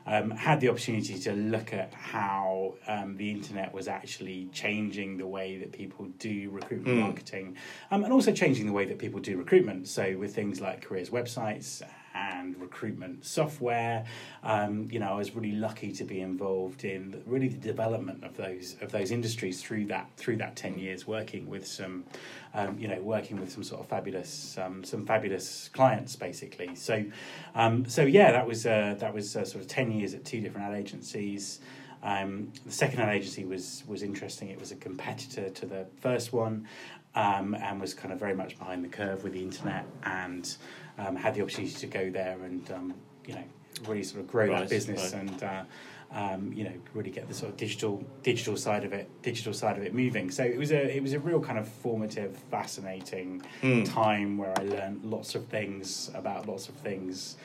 um, 0.05 0.29
had 0.29 0.59
the 0.61 0.69
opportunity 0.69 1.17
to 1.21 1.33
look 1.33 1.73
at 1.73 1.91
how 1.95 2.75
um, 2.87 3.17
the 3.17 3.31
internet 3.31 3.73
was 3.73 3.87
actually 3.87 4.49
changing 4.53 5.17
the 5.17 5.25
way 5.25 5.57
that 5.57 5.71
people 5.71 6.05
do 6.19 6.51
recruitment 6.51 6.97
Hmm. 6.97 7.01
marketing, 7.01 7.57
um, 7.89 8.03
and 8.03 8.13
also 8.13 8.31
changing 8.31 8.67
the 8.67 8.73
way 8.73 8.85
that 8.85 8.99
people 8.99 9.19
do 9.19 9.37
recruitment. 9.37 9.87
So 9.87 10.15
with 10.19 10.35
things 10.35 10.61
like 10.61 10.83
careers 10.83 11.09
websites 11.09 11.81
and 12.15 12.59
recruitment 12.59 13.25
software. 13.25 14.05
Um, 14.43 14.87
you 14.91 14.99
know, 14.99 15.11
I 15.11 15.15
was 15.15 15.35
really 15.35 15.51
lucky 15.51 15.91
to 15.91 16.03
be 16.03 16.21
involved 16.21 16.83
in 16.83 17.21
really 17.25 17.49
the 17.49 17.57
development 17.57 18.23
of 18.23 18.37
those 18.37 18.77
of 18.81 18.91
those 18.91 19.11
industries 19.11 19.61
through 19.61 19.85
that 19.87 20.09
through 20.17 20.37
that 20.37 20.55
ten 20.55 20.79
years, 20.79 21.05
working 21.05 21.47
with 21.47 21.67
some, 21.67 22.05
um, 22.53 22.79
you 22.79 22.87
know, 22.87 23.01
working 23.01 23.39
with 23.39 23.51
some 23.51 23.63
sort 23.63 23.81
of 23.81 23.87
fabulous 23.87 24.57
um, 24.57 24.83
some 24.83 25.05
fabulous 25.05 25.69
clients, 25.73 26.15
basically. 26.15 26.73
So, 26.75 27.05
um, 27.53 27.85
so 27.85 28.03
yeah, 28.03 28.31
that 28.31 28.47
was 28.47 28.65
uh, 28.65 28.95
that 28.99 29.13
was 29.13 29.35
uh, 29.35 29.45
sort 29.45 29.61
of 29.61 29.67
ten 29.67 29.91
years 29.91 30.13
at 30.13 30.23
two 30.25 30.41
different 30.41 30.67
ad 30.67 30.75
agencies. 30.75 31.59
Um, 32.03 32.51
the 32.65 32.71
second 32.71 32.99
ad 33.01 33.15
agency 33.15 33.45
was 33.45 33.83
was 33.87 34.03
interesting. 34.03 34.49
It 34.49 34.59
was 34.59 34.71
a 34.71 34.75
competitor 34.75 35.49
to 35.49 35.65
the 35.65 35.87
first 36.01 36.31
one, 36.31 36.67
um, 37.15 37.55
and 37.55 37.81
was 37.81 37.93
kind 37.93 38.13
of 38.13 38.19
very 38.19 38.35
much 38.35 38.57
behind 38.59 38.83
the 38.83 38.89
curve 38.89 39.23
with 39.23 39.33
the 39.33 39.41
internet, 39.41 39.85
and 40.03 40.55
um, 40.97 41.15
had 41.15 41.33
the 41.35 41.41
opportunity 41.41 41.73
to 41.73 41.87
go 41.87 42.09
there 42.09 42.37
and 42.43 42.71
um, 42.71 42.93
you 43.27 43.33
know 43.35 43.43
really 43.87 44.03
sort 44.03 44.21
of 44.21 44.27
grow 44.27 44.47
Right, 44.47 44.61
that 44.61 44.69
business 44.69 45.13
right. 45.13 45.21
and 45.21 45.43
uh, 45.43 45.63
um, 46.11 46.53
you 46.53 46.63
know 46.63 46.71
really 46.93 47.09
get 47.11 47.27
the 47.27 47.33
sort 47.33 47.51
of 47.51 47.57
digital 47.57 48.03
digital 48.23 48.55
side 48.55 48.85
of 48.85 48.93
it 48.93 49.09
digital 49.21 49.53
side 49.53 49.77
of 49.77 49.83
it 49.83 49.93
moving. 49.93 50.31
So 50.31 50.43
it 50.43 50.57
was 50.57 50.71
a 50.71 50.95
it 50.95 51.01
was 51.01 51.13
a 51.13 51.19
real 51.19 51.41
kind 51.41 51.59
of 51.59 51.67
formative, 51.67 52.37
fascinating 52.49 53.41
Hmm. 53.61 53.83
time 53.83 54.37
where 54.37 54.53
I 54.57 54.63
learned 54.63 55.03
lots 55.03 55.35
of 55.35 55.45
things 55.47 56.09
about 56.13 56.47
lots 56.47 56.69
of 56.69 56.75
things. 56.75 57.37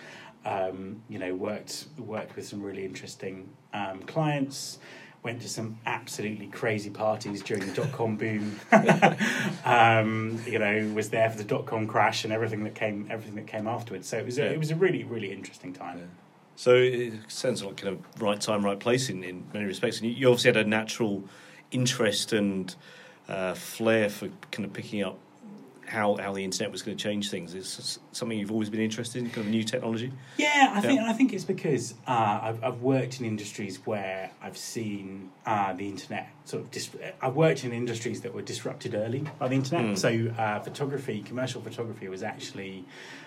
Um, 0.44 1.02
you 1.08 1.18
know, 1.18 1.34
worked 1.34 1.86
worked 1.98 2.36
with 2.36 2.46
some 2.46 2.62
really 2.62 2.84
interesting 2.84 3.50
um, 3.74 4.00
clients. 4.04 4.78
Went 5.22 5.42
to 5.42 5.48
some 5.50 5.78
absolutely 5.84 6.46
crazy 6.46 6.88
parties 6.88 7.42
during 7.42 7.66
the 7.66 7.72
dot 7.72 7.92
com 7.92 8.16
boom. 8.16 8.58
um, 9.64 10.40
you 10.46 10.58
know, 10.58 10.90
was 10.94 11.10
there 11.10 11.28
for 11.28 11.36
the 11.36 11.44
dot 11.44 11.66
com 11.66 11.86
crash 11.86 12.24
and 12.24 12.32
everything 12.32 12.64
that 12.64 12.74
came 12.74 13.06
everything 13.10 13.34
that 13.34 13.46
came 13.46 13.66
afterwards. 13.66 14.08
So 14.08 14.18
it 14.18 14.24
was 14.26 14.38
a, 14.38 14.44
Yeah. 14.44 14.50
it 14.50 14.58
was 14.58 14.70
a 14.70 14.76
really 14.76 15.04
really 15.04 15.30
interesting 15.30 15.72
time. 15.72 16.10
So 16.56 16.74
it 16.74 17.12
sounds 17.28 17.62
like 17.62 17.76
kind 17.78 17.94
of 17.94 18.22
right 18.22 18.40
time, 18.40 18.64
right 18.64 18.78
place 18.78 19.08
in, 19.08 19.22
in 19.24 19.44
many 19.52 19.64
respects. 19.66 19.98
And 20.00 20.08
you, 20.10 20.14
you 20.16 20.28
obviously 20.28 20.48
had 20.48 20.56
a 20.58 20.68
natural 20.68 21.24
interest 21.70 22.32
and 22.32 22.74
uh, 23.28 23.54
flair 23.54 24.08
for 24.10 24.28
kind 24.50 24.64
of 24.66 24.72
picking 24.72 25.02
up 25.02 25.18
how 25.90 26.16
how 26.16 26.32
the 26.32 26.44
internet 26.44 26.70
was 26.70 26.82
going 26.82 26.96
to 26.96 27.02
change 27.02 27.30
things. 27.30 27.54
Is 27.54 27.98
something 28.12 28.38
you've 28.38 28.52
always 28.52 28.70
been 28.70 28.80
interested 28.80 29.22
in, 29.22 29.30
kind 29.30 29.46
of 29.46 29.48
new 29.48 29.64
technology. 29.64 30.12
Yeah, 30.36 30.72
I 30.74 30.80
think 30.80 31.00
I 31.00 31.12
think 31.12 31.32
it's 31.32 31.44
because 31.44 31.94
uh, 32.06 32.40
I've 32.42 32.62
I've 32.62 32.80
worked 32.80 33.20
in 33.20 33.26
industries 33.26 33.84
where 33.84 34.30
I've 34.40 34.56
seen 34.56 35.30
uh, 35.44 35.72
the 35.72 35.88
internet 35.88 36.30
sort 36.44 36.62
of. 36.62 36.70
Dis- 36.70 36.90
I've 37.20 37.34
worked 37.34 37.64
in 37.64 37.72
industries 37.72 38.20
that 38.22 38.32
were 38.32 38.42
disrupted 38.42 38.94
early 38.94 39.24
by 39.38 39.48
the 39.48 39.56
internet. 39.56 39.84
Mm. 39.84 39.98
So 39.98 40.40
uh, 40.40 40.60
photography, 40.60 41.22
commercial 41.22 41.60
photography, 41.60 42.08
was 42.08 42.22
actually 42.22 42.84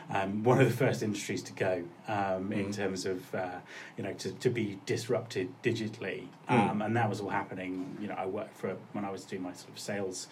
um, 0.10 0.44
one 0.44 0.60
of 0.60 0.68
the 0.68 0.76
first 0.76 1.04
industries 1.04 1.44
to 1.44 1.54
go 1.54 1.84
um, 2.08 2.50
mm. 2.50 2.54
in 2.54 2.72
terms 2.72 3.06
of 3.06 3.36
uh, 3.36 3.60
you 3.98 4.04
know 4.04 4.14
to, 4.14 4.32
to 4.32 4.50
be 4.50 4.80
disrupted 4.86 5.50
digitally, 5.64 6.28
mm. 6.50 6.70
um, 6.70 6.80
mm. 6.80 6.86
and 6.86 6.96
that 6.96 7.10
was 7.10 7.20
all 7.20 7.30
happening. 7.30 7.98
You 8.00 8.08
know, 8.08 8.16
I 8.16 8.26
worked 8.26 8.58
for 8.58 8.78
when 8.94 9.04
I 9.04 9.12
was 9.12 9.26
doing 9.26 9.42
my 9.42 9.54
sort 9.54 9.74
of 9.74 9.80
sales. 9.80 10.28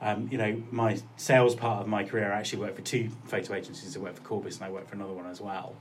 Um, 0.00 0.28
you 0.30 0.38
know, 0.38 0.62
my 0.70 0.98
sales 1.16 1.54
part 1.54 1.80
of 1.80 1.88
my 1.88 2.04
career, 2.04 2.32
I 2.32 2.38
actually 2.38 2.60
worked 2.60 2.76
for 2.76 2.82
two 2.82 3.10
photo 3.24 3.54
agencies. 3.54 3.96
I 3.96 4.00
worked 4.00 4.16
for 4.16 4.22
Corbis 4.22 4.56
and 4.56 4.64
I 4.64 4.70
worked 4.70 4.88
for 4.90 4.96
another 4.96 5.12
one 5.12 5.26
as 5.26 5.40
well. 5.40 5.76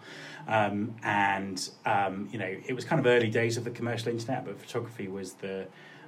Um, 0.48 0.96
and, 1.03 1.70
um, 1.86 2.29
you 2.32 2.39
know, 2.39 2.55
it 2.65 2.74
was 2.74 2.86
kind 2.86 3.00
of 3.00 3.05
early 3.05 3.29
days 3.29 3.58
of 3.58 3.63
the 3.63 3.72
commercial 3.72 4.10
internet, 4.10 4.46
but 4.46 4.60
photography 4.60 5.08
was 5.08 5.34
the, 5.34 5.67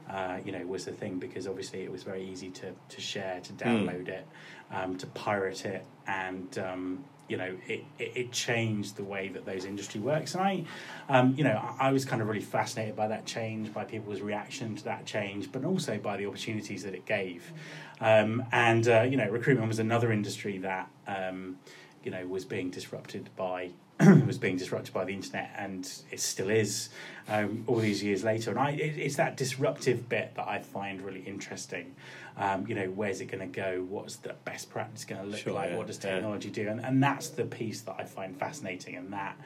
uh, 0.10 0.38
you 0.46 0.52
know, 0.52 0.66
was 0.66 0.86
the 0.86 0.92
thing 0.92 1.20
because 1.20 1.48
obviously 1.48 1.82
it 1.82 1.92
was 1.92 2.04
very 2.04 2.24
easy 2.24 2.50
to, 2.52 2.74
to 2.90 3.02
share, 3.02 3.40
to 3.42 3.54
download 3.54 4.06
mm. 4.06 4.10
it, 4.10 4.28
um, 4.72 4.98
to 4.98 5.08
pirate 5.08 5.66
it, 5.66 5.86
and 6.08 6.58
um, 6.60 7.04
you 7.28 7.38
know, 7.38 7.56
it, 7.68 7.84
it, 7.98 8.12
it, 8.16 8.32
changed 8.32 8.98
the 8.98 9.04
way 9.04 9.30
that 9.30 9.46
those 9.46 9.66
industry 9.66 10.00
works. 10.00 10.36
And 10.36 10.44
I, 10.44 10.66
um, 11.10 11.34
you 11.36 11.44
know, 11.44 11.58
I, 11.80 11.88
I, 11.88 11.92
was 11.92 12.06
kind 12.06 12.22
of 12.22 12.28
really 12.28 12.42
fascinated 12.42 12.96
by 12.96 13.08
that 13.08 13.26
change, 13.26 13.74
by 13.74 13.84
people's 13.84 14.22
reaction 14.22 14.76
to 14.76 14.84
that 14.86 15.06
change, 15.06 15.52
but 15.52 15.66
also 15.66 15.98
by 15.98 16.18
the 16.18 16.28
opportunities 16.28 16.84
that 16.84 16.94
it 16.94 17.06
gave. 17.06 17.52
Um, 18.00 18.46
and, 18.52 18.88
uh, 18.88 19.02
you 19.02 19.18
know, 19.18 19.28
recruitment 19.30 19.68
was 19.68 19.80
another 19.80 20.12
industry 20.12 20.60
that, 20.60 20.90
um, 21.08 21.58
you 22.06 22.12
know, 22.12 22.26
was 22.28 22.46
being 22.46 22.70
disrupted 22.70 23.30
by 23.36 23.72
was 24.28 24.38
being 24.38 24.58
disrupted 24.58 24.94
by 24.94 25.06
the 25.06 25.14
internet, 25.14 25.52
and 25.58 25.90
it 26.12 26.20
still 26.20 26.50
is 26.50 26.90
um, 27.30 27.64
all 27.66 27.78
these 27.78 28.04
years 28.04 28.24
later. 28.24 28.52
And 28.52 28.60
I, 28.60 28.72
it, 28.72 28.98
it's 28.98 29.16
that 29.16 29.38
disruptive 29.38 30.08
bit 30.10 30.36
that 30.36 30.48
I 30.48 30.60
find 30.60 31.02
really 31.02 31.22
interesting. 31.22 31.96
Um, 32.38 32.68
you 32.68 32.76
know, 32.76 32.88
where's 32.88 33.22
it 33.22 33.26
going 33.26 33.40
to 33.40 33.62
go? 33.62 33.86
What's 33.88 34.18
the 34.18 34.36
best 34.44 34.70
practice 34.70 35.06
going 35.06 35.22
to 35.22 35.28
look 35.28 35.40
sure, 35.40 35.54
like? 35.54 35.72
Yeah, 35.72 35.78
what 35.78 35.88
does 35.88 35.98
technology 35.98 36.50
yeah. 36.50 36.56
do? 36.56 36.70
And, 36.70 36.82
and 36.82 37.02
that's 37.02 37.30
the 37.30 37.46
piece 37.46 37.82
that 37.82 37.96
I 37.98 38.04
find 38.04 38.38
fascinating, 38.38 38.96
and 38.96 39.12
that 39.14 39.38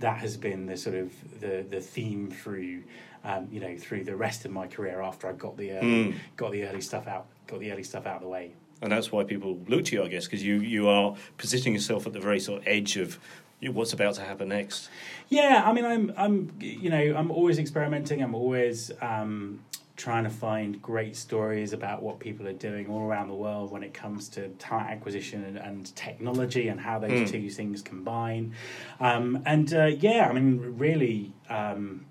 that 0.00 0.18
has 0.18 0.36
been 0.36 0.66
the 0.66 0.76
sort 0.76 0.96
of 0.96 1.12
the 1.40 1.64
the 1.68 1.80
theme 1.80 2.30
through 2.30 2.84
um, 3.24 3.48
you 3.50 3.60
know 3.60 3.76
through 3.76 4.04
the 4.04 4.16
rest 4.16 4.44
of 4.44 4.50
my 4.50 4.66
career 4.66 5.02
after 5.02 5.28
I 5.28 5.32
got 5.32 5.56
the 5.56 5.72
early, 5.72 5.86
mm. 5.86 6.14
got 6.36 6.52
the 6.52 6.64
early 6.64 6.80
stuff 6.80 7.06
out 7.06 7.26
got 7.46 7.60
the 7.60 7.72
early 7.72 7.82
stuff 7.82 8.06
out 8.06 8.16
of 8.16 8.22
the 8.22 8.28
way. 8.28 8.52
And 8.80 8.92
that's 8.92 9.10
why 9.10 9.24
people 9.24 9.58
look 9.66 9.86
to 9.86 9.96
you, 9.96 10.04
I 10.04 10.08
guess, 10.08 10.24
because 10.24 10.42
you, 10.42 10.56
you 10.60 10.88
are 10.88 11.16
positioning 11.36 11.74
yourself 11.74 12.06
at 12.06 12.12
the 12.12 12.20
very 12.20 12.40
sort 12.40 12.60
of 12.60 12.68
edge 12.68 12.96
of 12.96 13.18
what's 13.60 13.92
about 13.92 14.14
to 14.14 14.22
happen 14.22 14.48
next. 14.48 14.88
Yeah, 15.28 15.62
I 15.64 15.72
mean, 15.72 15.84
I'm, 15.84 16.12
I'm, 16.16 16.52
you 16.60 16.90
know, 16.90 17.14
I'm 17.16 17.30
always 17.30 17.58
experimenting. 17.58 18.22
I'm 18.22 18.34
always 18.34 18.92
um, 19.00 19.60
trying 19.96 20.22
to 20.22 20.30
find 20.30 20.80
great 20.80 21.16
stories 21.16 21.72
about 21.72 22.02
what 22.02 22.20
people 22.20 22.46
are 22.46 22.52
doing 22.52 22.88
all 22.88 23.02
around 23.02 23.26
the 23.26 23.34
world 23.34 23.72
when 23.72 23.82
it 23.82 23.92
comes 23.92 24.28
to 24.28 24.48
talent 24.50 24.88
acquisition 24.90 25.42
and, 25.44 25.56
and 25.58 25.96
technology 25.96 26.68
and 26.68 26.80
how 26.80 27.00
those 27.00 27.10
mm. 27.10 27.28
two 27.28 27.50
things 27.50 27.82
combine. 27.82 28.54
Um, 29.00 29.42
and 29.44 29.74
uh, 29.74 29.86
yeah, 29.86 30.28
I 30.30 30.32
mean, 30.32 30.78
really, 30.78 31.32
um, 31.50 32.06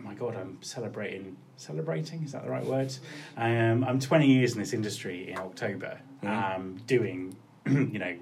oh 0.00 0.08
my 0.08 0.14
god, 0.14 0.36
I'm 0.36 0.58
celebrating. 0.62 1.36
Celebrating 1.56 2.22
is 2.22 2.32
that 2.32 2.44
the 2.44 2.50
right 2.50 2.64
word? 2.64 2.94
Um, 3.36 3.84
I'm 3.84 4.00
20 4.00 4.26
years 4.26 4.54
in 4.54 4.60
this 4.60 4.72
industry 4.72 5.30
in 5.30 5.38
October, 5.38 6.00
mm. 6.22 6.86
doing, 6.86 7.36
you 7.66 7.98
know 7.98 8.16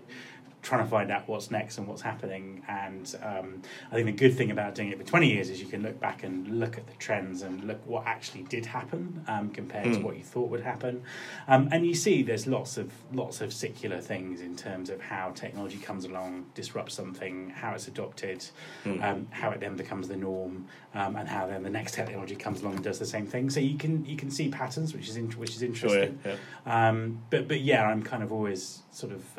trying 0.68 0.84
to 0.84 0.90
find 0.90 1.10
out 1.10 1.26
what's 1.26 1.50
next 1.50 1.78
and 1.78 1.88
what's 1.88 2.02
happening. 2.02 2.62
And 2.68 3.16
um, 3.22 3.62
I 3.90 3.94
think 3.94 4.04
the 4.04 4.12
good 4.12 4.36
thing 4.36 4.50
about 4.50 4.74
doing 4.74 4.90
it 4.90 4.98
for 4.98 5.04
20 5.04 5.26
years 5.26 5.48
is 5.48 5.62
you 5.62 5.66
can 5.66 5.82
look 5.82 5.98
back 5.98 6.24
and 6.24 6.60
look 6.60 6.76
at 6.76 6.86
the 6.86 6.92
trends 6.96 7.40
and 7.40 7.64
look 7.64 7.80
what 7.86 8.06
actually 8.06 8.42
did 8.42 8.66
happen 8.66 9.24
um, 9.28 9.48
compared 9.48 9.86
mm. 9.86 9.92
to 9.94 9.98
hmm. 9.98 10.04
what 10.04 10.18
you 10.18 10.22
thought 10.22 10.50
would 10.50 10.60
happen. 10.60 11.02
Um, 11.48 11.70
and 11.72 11.86
you 11.86 11.94
see 11.94 12.22
there's 12.22 12.46
lots 12.46 12.76
of 12.76 12.92
lots 13.14 13.40
of 13.40 13.50
secular 13.50 13.98
things 14.02 14.42
in 14.42 14.56
terms 14.56 14.90
of 14.90 15.00
how 15.00 15.30
technology 15.30 15.78
comes 15.78 16.04
along, 16.04 16.44
disrupts 16.54 16.92
something, 16.92 17.48
how 17.48 17.72
it's 17.72 17.88
adopted, 17.88 18.44
mm. 18.84 19.26
how 19.30 19.50
it 19.50 19.60
then 19.60 19.74
becomes 19.74 20.08
the 20.08 20.16
norm, 20.16 20.66
um, 20.94 21.16
and 21.16 21.26
how 21.26 21.46
then 21.46 21.62
the 21.62 21.70
next 21.70 21.94
technology 21.94 22.36
comes 22.36 22.60
along 22.60 22.74
and 22.74 22.84
does 22.84 22.98
the 22.98 23.06
same 23.06 23.26
thing. 23.26 23.48
So 23.48 23.60
you 23.60 23.78
can 23.78 24.04
you 24.04 24.16
can 24.16 24.30
see 24.30 24.50
patterns, 24.50 24.92
which 24.92 25.08
is 25.08 25.16
in, 25.16 25.30
which 25.30 25.56
is 25.56 25.62
interesting. 25.62 26.18
Sure, 26.22 26.36
yeah. 26.66 26.88
Um, 26.88 27.22
but 27.30 27.48
but 27.48 27.62
yeah, 27.62 27.84
I'm 27.84 28.02
kind 28.02 28.22
of 28.22 28.32
always 28.32 28.82
sort 28.90 29.12
of 29.12 29.38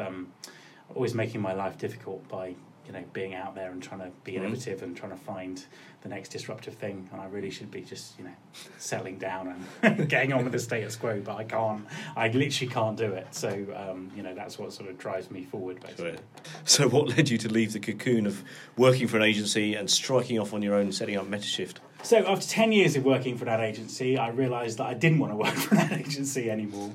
always 0.96 1.14
making 1.14 1.42
my 1.42 1.54
life 1.54 1.78
difficult 1.78 2.28
by 2.28 2.56
you 2.86 2.94
know 2.94 3.04
being 3.14 3.36
out 3.36 3.56
there 3.56 3.72
and 3.72 3.82
trying 3.82 4.02
to 4.02 4.12
be 4.24 4.34
mm-hmm. 4.34 4.46
innovative 4.46 4.82
and 4.84 4.96
trying 4.96 5.12
to 5.12 5.18
find 5.18 5.66
the 6.02 6.10
next 6.10 6.30
disruptive 6.30 6.76
thing 6.76 7.10
and 7.12 7.22
I 7.22 7.26
really 7.26 7.50
should 7.50 7.72
be 7.72 7.82
just 7.82 8.18
you 8.18 8.26
know 8.26 8.34
settling 8.78 9.18
down 9.18 9.66
and 9.84 10.10
getting 10.10 10.32
on 10.32 10.44
with 10.44 10.54
the 10.54 10.60
status 10.60 10.96
quo 10.96 11.20
but 11.20 11.36
I 11.36 11.44
can't 11.44 11.86
I 12.16 12.30
literally 12.30 12.72
can't 12.72 12.98
do 12.98 13.14
it. 13.14 13.28
So 13.32 13.50
um, 13.76 14.12
you 14.16 14.24
know 14.24 14.34
that's 14.34 14.58
what 14.58 14.74
sort 14.74 14.90
of 14.90 14.98
drives 14.98 15.30
me 15.30 15.44
forward 15.46 15.82
basically. 15.82 16.18
So 16.64 16.88
what 16.88 17.10
led 17.10 17.30
you 17.30 17.38
to 17.40 17.50
leave 17.50 17.74
the 17.74 17.80
cocoon 17.80 18.26
of 18.26 18.44
working 18.78 19.08
for 19.08 19.18
an 19.18 19.24
agency 19.24 19.76
and 19.76 19.90
striking 19.90 20.40
off 20.40 20.54
on 20.54 20.62
your 20.62 20.76
own 20.76 20.92
setting 20.92 21.18
up 21.18 21.26
MetaShift? 21.26 21.78
So 22.02 22.26
after 22.26 22.48
10 22.48 22.72
years 22.72 22.96
of 22.96 23.04
working 23.04 23.38
for 23.38 23.46
that 23.46 23.60
agency, 23.60 24.18
I 24.18 24.30
realised 24.30 24.78
that 24.78 24.86
I 24.86 24.94
didn't 24.94 25.20
want 25.20 25.34
to 25.34 25.36
work 25.44 25.54
for 25.54 25.76
that 25.76 25.92
agency 25.92 26.50
anymore. 26.50 26.92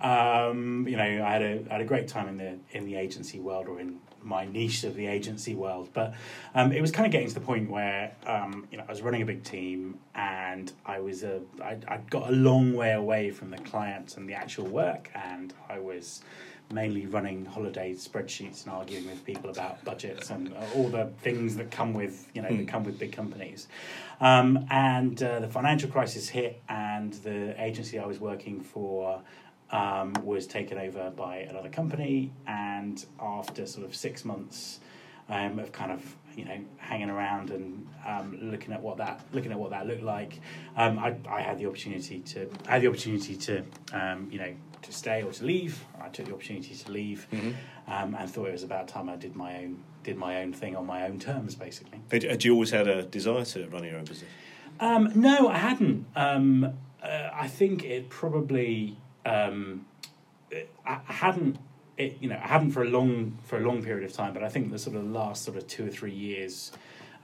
Um, 0.00 0.86
you 0.88 0.96
know, 0.96 1.02
I 1.02 1.32
had, 1.32 1.42
a, 1.42 1.64
I 1.70 1.72
had 1.72 1.80
a 1.80 1.84
great 1.84 2.06
time 2.06 2.28
in 2.28 2.36
the, 2.36 2.58
in 2.70 2.84
the 2.84 2.94
agency 2.94 3.40
world 3.40 3.66
or 3.66 3.80
in 3.80 3.98
my 4.24 4.46
niche 4.46 4.84
of 4.84 4.94
the 4.94 5.06
agency 5.06 5.54
world. 5.54 5.90
But 5.92 6.14
um, 6.54 6.72
it 6.72 6.80
was 6.80 6.90
kind 6.90 7.06
of 7.06 7.12
getting 7.12 7.28
to 7.28 7.34
the 7.34 7.40
point 7.40 7.70
where, 7.70 8.14
um, 8.26 8.66
you 8.70 8.78
know, 8.78 8.84
I 8.86 8.90
was 8.90 9.02
running 9.02 9.22
a 9.22 9.26
big 9.26 9.44
team 9.44 9.98
and 10.14 10.72
I 10.84 11.00
was 11.00 11.22
a, 11.22 11.40
I, 11.62 11.78
I 11.86 11.98
got 12.10 12.28
a 12.28 12.32
long 12.32 12.74
way 12.74 12.92
away 12.92 13.30
from 13.30 13.50
the 13.50 13.58
clients 13.58 14.16
and 14.16 14.28
the 14.28 14.34
actual 14.34 14.66
work 14.66 15.10
and 15.14 15.52
I 15.68 15.78
was 15.78 16.22
mainly 16.72 17.06
running 17.06 17.44
holiday 17.44 17.92
spreadsheets 17.92 18.64
and 18.64 18.72
arguing 18.72 19.06
with 19.06 19.24
people 19.24 19.50
about 19.50 19.84
budgets 19.84 20.30
and 20.30 20.52
all 20.74 20.88
the 20.88 21.10
things 21.20 21.56
that 21.56 21.70
come 21.70 21.92
with 21.92 22.26
you 22.34 22.42
know 22.42 22.48
mm. 22.48 22.56
that 22.56 22.62
hmm. 22.64 22.68
come 22.68 22.84
with 22.84 22.98
big 22.98 23.12
companies. 23.12 23.68
Um, 24.20 24.66
and 24.70 25.20
uh, 25.22 25.40
the 25.40 25.48
financial 25.48 25.90
crisis 25.90 26.28
hit, 26.28 26.62
and 26.68 27.12
the 27.14 27.60
agency 27.62 27.98
I 27.98 28.06
was 28.06 28.20
working 28.20 28.60
for. 28.60 29.22
Um, 29.70 30.12
was 30.22 30.46
taken 30.46 30.78
over 30.78 31.10
by 31.10 31.38
another 31.38 31.68
company, 31.68 32.32
and 32.46 33.04
after 33.20 33.66
sort 33.66 33.84
of 33.84 33.96
six 33.96 34.24
months 34.24 34.78
um, 35.28 35.58
of 35.58 35.72
kind 35.72 35.90
of 35.90 36.16
you 36.36 36.44
know 36.44 36.58
hanging 36.76 37.10
around 37.10 37.50
and 37.50 37.86
um, 38.06 38.38
looking 38.42 38.72
at 38.72 38.80
what 38.80 38.98
that 38.98 39.20
looking 39.32 39.52
at 39.52 39.58
what 39.58 39.70
that 39.70 39.86
looked 39.86 40.02
like, 40.02 40.40
um, 40.76 40.98
I, 40.98 41.16
I 41.28 41.40
had 41.40 41.58
the 41.58 41.66
opportunity 41.66 42.20
to 42.20 42.48
I 42.68 42.72
had 42.72 42.82
the 42.82 42.88
opportunity 42.88 43.36
to 43.36 43.64
um, 43.92 44.28
you 44.30 44.38
know 44.38 44.54
to 44.82 44.92
stay 44.92 45.22
or 45.22 45.32
to 45.32 45.44
leave. 45.44 45.82
I 46.00 46.08
took 46.08 46.26
the 46.26 46.34
opportunity 46.34 46.74
to 46.74 46.92
leave, 46.92 47.26
mm-hmm. 47.32 47.52
um, 47.90 48.14
and 48.14 48.30
thought 48.30 48.48
it 48.48 48.52
was 48.52 48.62
about 48.62 48.86
time 48.88 49.08
I 49.08 49.16
did 49.16 49.34
my 49.34 49.56
own 49.56 49.82
did 50.02 50.16
my 50.16 50.42
own 50.42 50.52
thing 50.52 50.76
on 50.76 50.86
my 50.86 51.06
own 51.06 51.18
terms, 51.18 51.54
basically. 51.54 52.00
Had 52.10 52.44
you 52.44 52.52
always 52.52 52.70
had 52.70 52.86
a 52.86 53.02
desire 53.02 53.44
to 53.46 53.66
run 53.68 53.84
your 53.84 53.96
own 53.96 54.04
business? 54.04 54.30
Um, 54.78 55.10
no, 55.14 55.48
I 55.48 55.58
hadn't. 55.58 56.06
Um, 56.14 56.74
uh, 57.02 57.30
I 57.32 57.48
think 57.48 57.84
it 57.84 58.10
probably 58.10 58.98
um, 59.24 59.86
I 60.86 61.00
hadn't. 61.06 61.58
It, 61.96 62.18
you 62.20 62.28
know, 62.28 62.40
I 62.42 62.48
hadn't 62.48 62.72
for 62.72 62.82
a 62.82 62.88
long 62.88 63.38
for 63.44 63.56
a 63.56 63.60
long 63.60 63.82
period 63.82 64.04
of 64.04 64.12
time, 64.12 64.34
but 64.34 64.42
I 64.42 64.48
think 64.48 64.72
the 64.72 64.78
sort 64.78 64.96
of 64.96 65.04
last 65.04 65.44
sort 65.44 65.56
of 65.56 65.66
two 65.68 65.86
or 65.86 65.90
three 65.90 66.12
years 66.12 66.72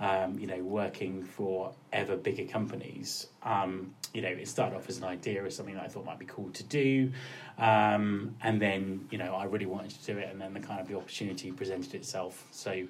um, 0.00 0.38
you 0.38 0.46
know, 0.46 0.56
working 0.62 1.22
for 1.22 1.74
ever 1.92 2.16
bigger 2.16 2.46
companies. 2.46 3.26
Um, 3.42 3.94
you 4.14 4.22
know, 4.22 4.28
it 4.28 4.48
started 4.48 4.76
off 4.76 4.88
as 4.88 4.96
an 4.96 5.04
idea, 5.04 5.44
as 5.44 5.54
something 5.54 5.74
that 5.74 5.84
I 5.84 5.88
thought 5.88 6.06
might 6.06 6.18
be 6.18 6.24
cool 6.24 6.48
to 6.50 6.64
do, 6.64 7.12
um, 7.58 8.34
and 8.42 8.60
then 8.60 9.06
you 9.10 9.18
know 9.18 9.34
I 9.34 9.44
really 9.44 9.66
wanted 9.66 9.90
to 9.90 10.14
do 10.14 10.18
it, 10.18 10.28
and 10.30 10.40
then 10.40 10.54
the 10.54 10.60
kind 10.60 10.80
of 10.80 10.88
the 10.88 10.96
opportunity 10.96 11.52
presented 11.52 11.94
itself. 11.94 12.46
So 12.50 12.86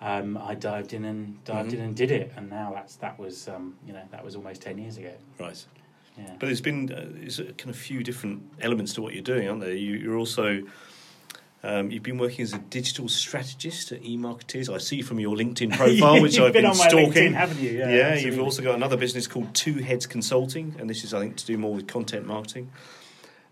um, 0.00 0.38
I 0.38 0.54
dived 0.54 0.94
in 0.94 1.04
and 1.04 1.44
dived 1.44 1.70
mm-hmm. 1.70 1.80
in 1.80 1.84
and 1.84 1.96
did 1.96 2.10
it, 2.10 2.32
and 2.34 2.48
now 2.48 2.72
that's 2.74 2.96
that 2.96 3.18
was 3.18 3.46
um, 3.46 3.76
you 3.86 3.92
know 3.92 4.02
that 4.10 4.24
was 4.24 4.34
almost 4.34 4.62
ten 4.62 4.78
years 4.78 4.96
ago. 4.96 5.12
Right. 5.38 5.62
Yeah. 6.16 6.36
But 6.38 6.46
there's 6.46 6.60
been 6.60 6.92
uh, 6.92 7.06
there's 7.08 7.38
kind 7.38 7.70
of 7.70 7.76
few 7.76 8.02
different 8.02 8.42
elements 8.60 8.94
to 8.94 9.02
what 9.02 9.14
you're 9.14 9.22
doing, 9.22 9.48
aren't 9.48 9.60
there? 9.60 9.72
You, 9.72 9.94
you're 9.96 10.16
also 10.16 10.62
um, 11.64 11.90
you've 11.90 12.02
been 12.02 12.18
working 12.18 12.42
as 12.42 12.52
a 12.52 12.58
digital 12.58 13.08
strategist 13.08 13.90
at 13.90 14.02
eMarketeers. 14.02 14.72
I 14.72 14.76
see 14.76 15.00
from 15.00 15.18
your 15.18 15.34
LinkedIn 15.34 15.72
profile, 15.76 16.20
which 16.20 16.38
I've 16.38 16.52
been, 16.52 16.64
been 16.64 16.74
stalking. 16.74 17.12
LinkedIn, 17.12 17.32
haven't 17.32 17.58
you? 17.58 17.70
Yeah, 17.70 17.88
yeah 17.88 18.14
you've 18.16 18.38
also 18.38 18.62
got 18.62 18.74
another 18.74 18.98
business 18.98 19.26
called 19.26 19.54
Two 19.54 19.74
Heads 19.78 20.06
Consulting, 20.06 20.76
and 20.78 20.90
this 20.90 21.04
is, 21.04 21.14
I 21.14 21.20
think, 21.20 21.36
to 21.36 21.46
do 21.46 21.56
more 21.56 21.74
with 21.74 21.86
content 21.86 22.26
marketing. 22.26 22.70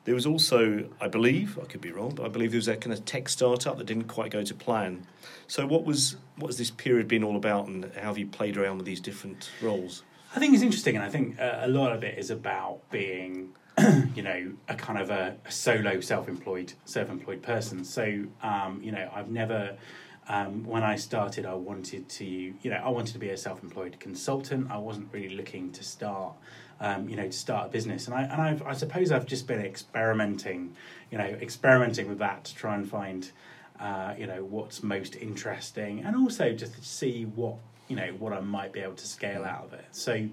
There 0.05 0.15
was 0.15 0.27
also, 0.27 0.91
I 1.01 1.09
believe, 1.09 1.59
I 1.59 1.65
could 1.65 1.81
be 1.81 1.91
wrong, 1.91 2.15
but 2.15 2.27
I 2.27 2.29
believe 2.29 2.51
there 2.51 2.59
was 2.59 2.69
a 2.69 2.77
kind 2.77 2.93
of 2.93 3.05
tech 3.07 3.31
startup 3.31 3.79
that 3.79 3.87
didn't 3.87 4.09
quite 4.09 4.31
go 4.31 4.43
to 4.43 4.55
plan. 4.55 5.07
So, 5.47 5.67
what 5.67 5.85
was 5.85 6.17
what 6.37 6.49
has 6.49 6.59
this 6.59 6.71
period 6.71 7.09
been 7.09 7.25
all 7.25 7.37
about, 7.37 7.67
and 7.67 7.91
how 7.95 8.09
have 8.09 8.19
you 8.19 8.27
played 8.27 8.59
around 8.59 8.77
with 8.77 8.87
these 8.87 9.01
different 9.01 9.51
roles? 9.63 10.03
I 10.35 10.39
think 10.39 10.55
it's 10.55 10.63
interesting, 10.63 10.97
and 10.97 11.05
I 11.05 11.11
think 11.11 11.39
uh, 11.39 11.61
a 11.63 11.69
lot 11.69 11.93
of 11.93 12.03
it 12.05 12.19
is 12.19 12.31
about 12.31 12.91
being 12.91 13.53
you 14.15 14.23
know, 14.23 14.53
a 14.69 14.75
kind 14.75 14.99
of 14.99 15.11
a, 15.11 15.37
a 15.45 15.51
solo 15.51 16.01
self-employed 16.01 16.73
self-employed 16.85 17.43
person. 17.43 17.85
So, 17.85 18.25
um, 18.43 18.81
you 18.83 18.93
know, 18.93 19.11
I've 19.15 19.31
never. 19.31 19.77
Um, 20.29 20.65
when 20.65 20.85
I 20.85 20.95
started, 20.95 21.45
I 21.45 21.55
wanted 21.55 22.09
to, 22.09 22.25
you 22.25 22.71
know, 22.71 22.77
I 22.77 22.89
wanted 22.91 23.13
to 23.15 23.19
be 23.19 23.31
a 23.31 23.37
self-employed 23.37 23.99
consultant. 23.99 24.71
I 24.71 24.79
wasn't 24.79 25.13
really 25.13 25.35
looking 25.35 25.73
to 25.73 25.83
start, 25.83 26.35
um, 26.81 27.09
you 27.09 27.17
know, 27.17 27.27
to 27.27 27.33
start 27.33 27.67
a 27.67 27.71
business. 27.71 28.07
And 28.07 28.15
I 28.15 28.23
and 28.23 28.41
I've, 28.41 28.63
I 28.63 28.73
suppose 28.73 29.11
I've 29.11 29.27
just 29.27 29.49
been 29.49 29.61
experimenting, 29.61 30.77
you 31.11 31.19
know, 31.19 31.25
experimenting 31.25 32.09
with 32.09 32.19
that 32.19 32.45
to 32.45 32.55
try 32.55 32.77
and 32.77 32.89
find, 32.89 33.33
uh, 33.81 34.15
you 34.17 34.29
know, 34.29 34.45
what's 34.45 34.83
most 34.83 35.17
interesting, 35.17 36.05
and 36.05 36.15
also 36.15 36.53
just 36.53 36.75
to 36.75 36.85
see 36.85 37.25
what 37.25 37.57
you 37.93 37.97
know 37.99 38.15
what 38.19 38.33
I 38.33 38.41
might 38.41 38.73
be 38.73 38.81
able 38.81 38.95
to 38.95 39.07
scale 39.07 39.45
out 39.45 39.65
of 39.65 39.75
it. 39.75 39.85
So, 39.91 40.27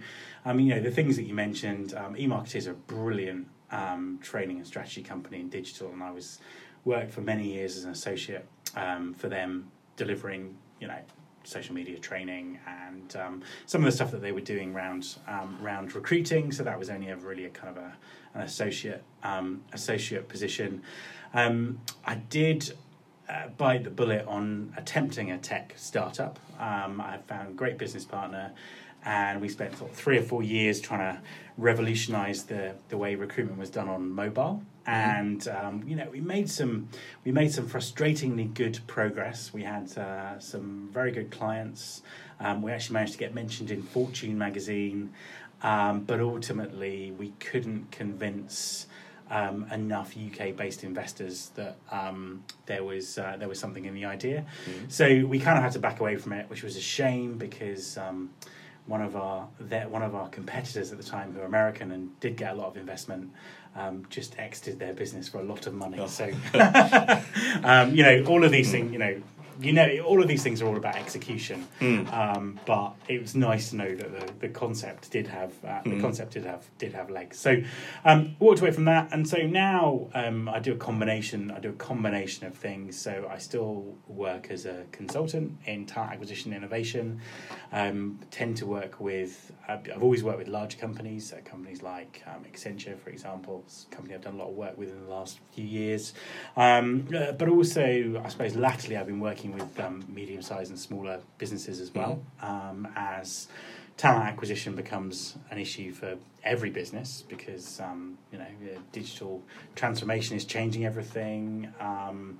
I 0.46 0.54
mean, 0.54 0.68
you 0.68 0.76
know, 0.76 0.82
the 0.82 0.92
things 0.92 1.18
that 1.18 1.24
you 1.24 1.34
mentioned, 1.34 1.94
um, 1.94 2.16
eMarketeers 2.16 2.68
are 2.68 2.72
a 2.72 2.74
brilliant 2.74 3.50
um, 3.70 4.18
training 4.22 4.58
and 4.60 4.66
strategy 4.66 5.04
company 5.04 5.42
in 5.42 5.50
digital, 5.50 5.92
and 5.92 6.02
I 6.02 6.12
was 6.12 6.40
worked 6.86 7.12
for 7.12 7.20
many 7.20 7.54
years 7.54 7.76
as 7.76 7.84
an 7.84 7.92
associate 7.92 8.48
um, 8.78 9.14
for 9.14 9.28
them, 9.28 9.70
delivering 9.98 10.56
you 10.80 10.88
know 10.88 11.00
social 11.44 11.76
media 11.76 12.00
training 12.00 12.60
and 12.66 13.16
um, 13.18 13.42
some 13.66 13.82
of 13.82 13.86
the 13.86 13.92
stuff 13.92 14.12
that 14.12 14.22
they 14.22 14.32
were 14.32 14.40
doing 14.40 14.74
around 14.74 15.18
um, 15.28 15.58
around 15.62 15.94
recruiting. 15.96 16.54
So 16.54 16.64
that 16.64 16.80
was 16.80 16.90
only 16.90 17.10
ever 17.10 17.28
really 17.28 17.44
a 17.44 17.50
kind 17.50 17.78
of 17.78 17.84
a, 17.84 17.94
an 18.36 18.42
associate 18.42 19.04
um, 19.24 19.64
associate 19.74 20.30
position. 20.30 20.82
Um, 21.34 21.82
I 22.06 22.16
did 22.16 22.72
uh, 23.30 23.48
bite 23.58 23.84
the 23.84 23.90
bullet 23.90 24.26
on 24.28 24.74
attempting 24.76 25.32
a 25.32 25.38
tech 25.38 25.74
startup. 25.76 26.40
Um, 26.60 27.00
I 27.00 27.20
found 27.28 27.50
a 27.50 27.54
great 27.54 27.78
business 27.78 28.04
partner, 28.04 28.52
and 29.06 29.40
we 29.40 29.50
spent 29.50 29.78
sort 29.78 29.92
of 29.92 29.96
three 29.96 30.18
or 30.18 30.24
four 30.24 30.44
years 30.44 30.82
trying 30.82 31.00
to 31.00 31.22
revolutionise 31.58 32.44
the 32.44 32.76
the 32.90 32.98
way 32.98 33.16
recruitment 33.16 33.60
was 33.60 33.70
done 33.70 33.88
on 33.88 34.10
mobile. 34.10 34.64
And 34.86 35.48
um, 35.48 35.84
you 35.86 35.96
know, 35.96 36.10
we 36.12 36.22
made 36.22 36.50
some 36.50 36.90
we 37.24 37.32
made 37.32 37.52
some 37.52 37.68
frustratingly 37.68 38.52
good 38.54 38.80
progress. 38.88 39.54
We 39.54 39.64
had 39.64 39.96
uh, 39.98 40.40
some 40.40 40.90
very 40.92 41.12
good 41.12 41.30
clients. 41.30 42.02
Um, 42.40 42.62
we 42.62 42.72
actually 42.72 42.96
managed 42.96 43.14
to 43.14 43.20
get 43.20 43.36
mentioned 43.36 43.70
in 43.70 43.84
Fortune 43.84 44.38
magazine, 44.38 45.14
um, 45.62 46.02
but 46.02 46.20
ultimately 46.20 47.12
we 47.12 47.34
couldn't 47.40 47.92
convince 47.92 48.88
um, 49.30 49.68
enough 49.72 50.16
UK-based 50.18 50.84
investors 50.84 51.52
that 51.56 51.78
um, 51.92 52.44
there 52.66 52.84
was 52.84 53.18
uh, 53.18 53.36
there 53.38 53.48
was 53.48 53.60
something 53.60 53.86
in 53.86 53.94
the 53.94 54.06
idea. 54.06 54.46
So 54.88 55.26
we 55.26 55.40
kind 55.40 55.58
of 55.58 55.64
had 55.64 55.74
to 55.74 55.80
back 55.80 56.00
away 56.00 56.16
from 56.16 56.34
it, 56.34 56.50
which 56.50 56.64
was 56.64 56.76
a 56.76 56.82
shame 56.82 57.38
because 57.38 57.98
um, 57.98 58.32
one 58.88 59.02
of 59.02 59.16
our 59.16 59.48
their, 59.60 59.88
one 59.88 60.02
of 60.02 60.16
our 60.16 60.30
competitors 60.30 60.92
at 60.92 60.98
the 60.98 61.04
time, 61.04 61.34
who 61.34 61.40
were 61.40 61.46
American 61.46 61.92
and 61.92 62.20
did 62.20 62.38
get 62.38 62.54
a 62.54 62.56
lot 62.56 62.68
of 62.68 62.78
investment, 62.78 63.32
um, 63.76 64.06
just 64.10 64.38
exited 64.40 64.80
their 64.80 64.94
business 64.94 65.30
for 65.30 65.40
a 65.40 65.44
lot 65.44 65.68
of 65.68 65.74
money. 65.74 66.06
So 66.08 66.26
um, 67.64 67.96
you 67.96 68.04
know, 68.04 68.24
all 68.28 68.44
of 68.44 68.52
these 68.52 68.72
things, 68.72 68.92
you 68.92 69.00
know. 69.00 69.22
You 69.62 69.74
know, 69.74 70.00
all 70.06 70.22
of 70.22 70.28
these 70.28 70.42
things 70.42 70.62
are 70.62 70.68
all 70.68 70.78
about 70.78 70.96
execution, 70.96 71.68
um, 72.12 72.60
but 72.66 72.94
it 73.10 73.20
was 73.22 73.36
nice 73.36 73.72
to 73.72 73.76
know 73.76 73.94
that 73.94 74.20
the, 74.40 74.48
the 74.48 74.50
concept 74.50 75.12
did 75.12 75.28
have 75.28 75.54
uh, 75.66 75.82
the 75.84 76.00
concept 76.00 76.34
did 76.34 76.46
have 76.46 76.66
did 76.78 76.94
have 76.94 77.10
legs. 77.10 77.38
So 77.38 77.62
um, 78.06 78.36
walked 78.40 78.62
away 78.62 78.72
from 78.72 78.86
that, 78.86 79.10
and 79.12 79.28
so 79.28 79.38
now 79.40 80.08
um, 80.14 80.48
I 80.48 80.60
do 80.60 80.74
a 80.74 80.78
combination. 80.78 81.52
I 81.52 81.60
do 81.60 81.70
a 81.70 81.74
combination 81.74 82.48
of 82.48 82.56
things. 82.56 82.98
So 83.00 83.28
I 83.30 83.38
still 83.38 83.98
work 84.08 84.48
as 84.50 84.66
a 84.66 84.86
consultant 84.94 85.58
in 85.66 85.86
talent 85.86 86.14
acquisition 86.14 86.54
innovation. 86.54 87.20
Um, 87.72 88.20
tend 88.32 88.58
to 88.58 88.66
work 88.66 89.00
with. 89.00 89.52
I've 89.68 90.02
always 90.02 90.24
worked 90.24 90.40
with 90.40 90.48
large 90.48 90.80
companies, 90.80 91.30
so 91.30 91.38
companies 91.46 91.84
like 91.84 92.24
um, 92.26 92.44
Accenture, 92.52 92.98
for 92.98 93.10
example, 93.10 93.64
it's 93.66 93.86
a 93.92 93.96
company 93.96 94.16
I've 94.16 94.22
done 94.22 94.36
a 94.36 94.38
lot 94.38 94.50
of 94.50 94.56
work 94.56 94.78
with 94.78 94.90
in 94.90 95.04
the 95.04 95.12
last 95.12 95.40
few 95.54 95.66
years. 95.66 96.14
Um, 96.58 97.08
uh, 97.16 97.34
but 97.34 97.50
also, 97.50 98.20
I 98.24 98.30
suppose 98.30 98.56
latterly 98.56 98.98
I've 98.98 99.06
been 99.06 99.20
working 99.20 99.49
with 99.54 99.80
um, 99.80 100.04
medium-sized 100.08 100.70
and 100.70 100.80
smaller 100.80 101.20
businesses 101.38 101.80
as 101.80 101.94
well 101.94 102.22
um, 102.42 102.88
as 102.96 103.48
talent 104.00 104.24
acquisition 104.26 104.76
becomes 104.76 105.36
an 105.52 105.58
issue 105.58 105.92
for 105.92 106.16
every 106.46 106.70
business 106.70 107.26
because 107.28 107.82
um, 107.82 108.18
you 108.32 108.38
know 108.40 108.46
digital 108.94 109.44
transformation 109.76 110.38
is 110.38 110.46
changing 110.46 110.86
everything. 110.86 111.72
Um, 111.82 112.40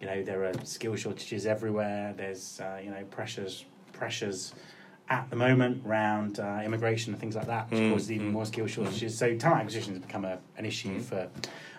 you 0.00 0.06
know 0.06 0.22
there 0.22 0.44
are 0.44 0.52
skill 0.64 0.94
shortages 0.96 1.44
everywhere. 1.44 2.14
There's 2.16 2.60
uh, 2.60 2.80
you 2.82 2.90
know 2.90 3.04
pressures 3.10 3.64
pressures 3.92 4.54
at 5.08 5.28
the 5.28 5.36
moment 5.36 5.82
around 5.84 6.38
uh, 6.38 6.60
immigration 6.64 7.12
and 7.12 7.20
things 7.20 7.34
like 7.34 7.46
that, 7.46 7.68
which 7.70 7.92
causes 7.92 8.12
even 8.12 8.32
more 8.32 8.46
skill 8.46 8.68
shortages. 8.68 9.18
So 9.18 9.36
talent 9.36 9.62
acquisition 9.62 9.94
has 9.94 10.02
become 10.02 10.24
a, 10.24 10.38
an 10.56 10.64
issue 10.64 11.00
for. 11.00 11.28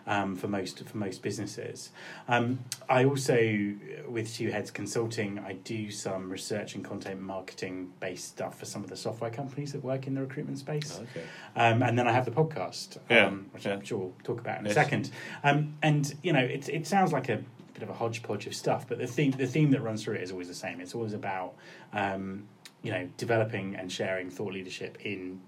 Um, 0.05 0.35
for 0.35 0.49
most 0.49 0.83
for 0.83 0.97
most 0.97 1.21
businesses, 1.21 1.91
um, 2.27 2.59
I 2.89 3.05
also 3.05 3.73
with 4.07 4.35
Two 4.35 4.49
Heads 4.51 4.69
Consulting, 4.69 5.39
I 5.39 5.53
do 5.53 5.89
some 5.91 6.29
research 6.29 6.75
and 6.75 6.83
content 6.83 7.21
marketing 7.21 7.93
based 8.01 8.25
stuff 8.27 8.59
for 8.59 8.65
some 8.65 8.83
of 8.83 8.89
the 8.89 8.97
software 8.97 9.31
companies 9.31 9.71
that 9.71 9.81
work 9.81 10.05
in 10.05 10.13
the 10.15 10.19
recruitment 10.21 10.59
space. 10.59 10.99
Okay. 10.99 11.25
Um, 11.55 11.81
and 11.81 11.97
then 11.97 12.05
I 12.05 12.11
have 12.11 12.25
the 12.25 12.31
podcast, 12.31 12.97
Yeah, 13.09 13.27
um, 13.27 13.45
which 13.51 13.65
yeah. 13.65 13.73
I'm 13.73 13.83
sure 13.85 13.97
we'll 13.97 14.13
talk 14.25 14.41
about 14.41 14.59
in 14.59 14.67
a 14.67 14.73
second. 14.73 15.09
Um, 15.41 15.75
and 15.81 16.13
you 16.21 16.33
know, 16.33 16.43
it 16.43 16.67
it 16.67 16.85
sounds 16.85 17.13
like 17.13 17.29
a 17.29 17.41
bit 17.73 17.83
of 17.83 17.89
a 17.89 17.93
hodgepodge 17.93 18.45
of 18.45 18.53
stuff, 18.53 18.85
but 18.87 18.97
the 18.97 19.07
theme 19.07 19.31
the 19.31 19.47
theme 19.47 19.71
that 19.71 19.81
runs 19.81 20.03
through 20.03 20.15
it 20.15 20.21
is 20.21 20.31
always 20.31 20.49
the 20.49 20.53
same. 20.53 20.81
It's 20.81 20.93
always 20.95 21.13
about 21.13 21.53
um, 21.93 22.43
you 22.81 22.91
know 22.91 23.07
developing 23.17 23.75
and 23.75 23.89
sharing 23.91 24.29
thought 24.29 24.53
leadership 24.53 24.97
in 25.05 25.39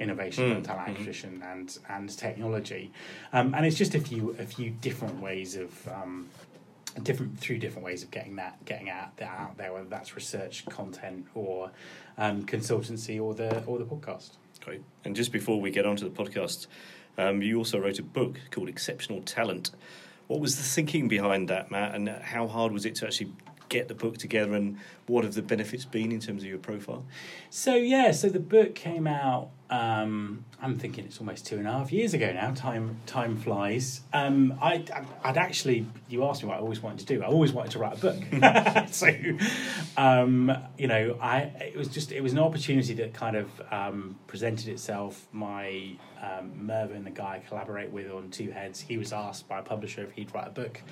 innovation 0.00 0.50
Mm, 0.50 0.56
and 0.56 0.64
talent 0.64 0.86
mhm. 0.86 0.90
acquisition 0.90 1.42
and 1.44 1.78
and 1.88 2.18
technology, 2.18 2.90
um, 3.32 3.54
and 3.54 3.64
it's 3.66 3.76
just 3.76 3.94
a 3.94 4.00
few 4.00 4.34
a 4.38 4.46
few 4.46 4.70
different 4.70 5.20
ways 5.20 5.56
of. 5.56 5.88
Um, 5.88 6.28
different 7.04 7.38
through 7.38 7.56
different 7.56 7.84
ways 7.84 8.02
of 8.02 8.10
getting 8.10 8.34
that 8.34 8.64
getting 8.64 8.90
out 8.90 9.16
that 9.18 9.30
out 9.38 9.56
there 9.56 9.72
whether 9.72 9.88
that's 9.88 10.16
research 10.16 10.66
content 10.66 11.24
or 11.36 11.70
um, 12.18 12.44
consultancy 12.44 13.22
or 13.22 13.32
the 13.32 13.62
or 13.64 13.78
the 13.78 13.84
podcast 13.84 14.30
Great. 14.60 14.82
And 15.04 15.16
just 15.16 15.32
before 15.32 15.60
we 15.60 15.70
get 15.70 15.86
on 15.86 15.96
to 15.96 16.04
the 16.04 16.10
podcast, 16.10 16.66
um, 17.16 17.42
you 17.42 17.56
also 17.58 17.78
wrote 17.78 17.98
a 17.98 18.02
book 18.02 18.38
called 18.50 18.68
Exceptional 18.68 19.22
Talent. 19.22 19.70
What 20.26 20.40
was 20.40 20.56
the 20.56 20.62
thinking 20.62 21.08
behind 21.08 21.48
that, 21.48 21.70
Matt, 21.70 21.94
and 21.94 22.08
how 22.08 22.46
hard 22.46 22.72
was 22.72 22.84
it 22.84 22.94
to 22.96 23.06
actually 23.06 23.32
get 23.70 23.88
the 23.88 23.94
book 23.94 24.18
together, 24.18 24.54
and 24.54 24.76
what 25.06 25.24
have 25.24 25.34
the 25.34 25.40
benefits 25.40 25.86
been 25.86 26.12
in 26.12 26.20
terms 26.20 26.42
of 26.42 26.48
your 26.48 26.58
profile? 26.58 27.06
So 27.48 27.74
yeah, 27.74 28.10
so 28.10 28.28
the 28.28 28.38
book 28.38 28.74
came 28.74 29.06
out. 29.06 29.48
Um, 29.70 30.44
I'm 30.60 30.78
thinking 30.78 31.04
it's 31.04 31.20
almost 31.20 31.46
two 31.46 31.56
and 31.56 31.66
a 31.66 31.70
half 31.70 31.92
years 31.92 32.12
ago 32.12 32.32
now. 32.32 32.52
Time 32.52 32.98
time 33.06 33.36
flies. 33.36 34.02
Um, 34.12 34.58
I 34.60 34.84
I'd 35.24 35.38
actually 35.38 35.86
you 36.08 36.24
asked 36.24 36.42
me 36.42 36.48
what 36.48 36.58
I 36.58 36.60
always 36.60 36.82
wanted 36.82 37.06
to 37.06 37.06
do. 37.06 37.22
I 37.22 37.26
always 37.26 37.52
wanted 37.52 37.72
to 37.72 37.78
write 37.78 37.96
a 37.96 38.00
book. 38.00 38.88
so 38.92 39.08
um, 39.96 40.52
you 40.76 40.88
know, 40.88 41.16
I 41.22 41.38
it 41.38 41.76
was 41.76 41.88
just 41.88 42.12
it 42.12 42.20
was 42.20 42.32
an 42.32 42.40
opportunity 42.40 42.94
that 42.94 43.14
kind 43.14 43.36
of 43.36 43.48
um, 43.70 44.18
presented 44.26 44.68
itself. 44.68 45.28
My 45.32 45.92
um, 46.20 46.66
Mervyn, 46.66 47.04
the 47.04 47.10
guy 47.10 47.40
I 47.42 47.48
collaborate 47.48 47.90
with 47.90 48.10
on 48.10 48.30
Two 48.30 48.50
Heads, 48.50 48.80
he 48.80 48.98
was 48.98 49.12
asked 49.12 49.48
by 49.48 49.60
a 49.60 49.62
publisher 49.62 50.02
if 50.02 50.10
he'd 50.12 50.34
write 50.34 50.48
a 50.48 50.50
book, 50.50 50.82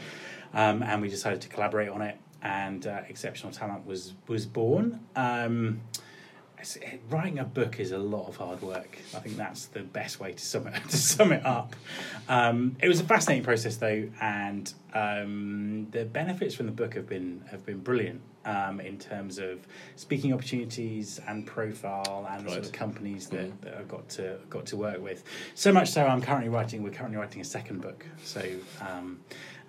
um, 0.54 0.84
and 0.84 1.02
we 1.02 1.08
decided 1.08 1.40
to 1.42 1.48
collaborate 1.48 1.88
on 1.88 2.00
it. 2.02 2.16
And 2.42 2.86
uh, 2.86 3.00
Exceptional 3.08 3.52
Talent 3.52 3.86
was 3.86 4.14
was 4.28 4.46
born. 4.46 5.00
Um, 5.16 5.80
writing 7.08 7.38
a 7.38 7.44
book 7.44 7.78
is 7.78 7.92
a 7.92 7.98
lot 7.98 8.26
of 8.28 8.36
hard 8.36 8.60
work. 8.62 8.98
I 9.14 9.20
think 9.20 9.36
that's 9.36 9.66
the 9.66 9.80
best 9.82 10.18
way 10.18 10.32
to 10.32 10.44
sum 10.44 10.66
it 10.66 10.74
to 10.90 10.96
sum 10.96 11.32
it 11.32 11.44
up. 11.46 11.74
Um, 12.28 12.76
it 12.82 12.88
was 12.88 13.00
a 13.00 13.04
fascinating 13.04 13.44
process 13.44 13.76
though, 13.76 14.08
and 14.20 14.72
um, 14.94 15.86
the 15.90 16.04
benefits 16.04 16.54
from 16.54 16.66
the 16.66 16.72
book 16.72 16.94
have 16.94 17.08
been 17.08 17.44
have 17.50 17.64
been 17.64 17.78
brilliant 17.78 18.20
um, 18.44 18.80
in 18.80 18.98
terms 18.98 19.38
of 19.38 19.66
speaking 19.96 20.32
opportunities 20.32 21.20
and 21.28 21.46
profile 21.46 22.26
and 22.30 22.46
the 22.46 22.52
sort 22.52 22.66
of 22.66 22.72
companies 22.72 23.28
that, 23.28 23.50
Mhm. 23.50 23.60
that 23.62 23.74
I've 23.74 23.88
got 23.88 24.08
to 24.10 24.38
got 24.50 24.66
to 24.66 24.76
work 24.76 25.00
with. 25.02 25.22
So 25.54 25.72
much 25.72 25.90
so, 25.90 26.04
I'm 26.06 26.20
currently 26.22 26.48
writing. 26.48 26.82
We're 26.82 26.90
currently 26.90 27.18
writing 27.18 27.40
a 27.40 27.44
second 27.44 27.82
book. 27.82 28.04
So. 28.22 28.42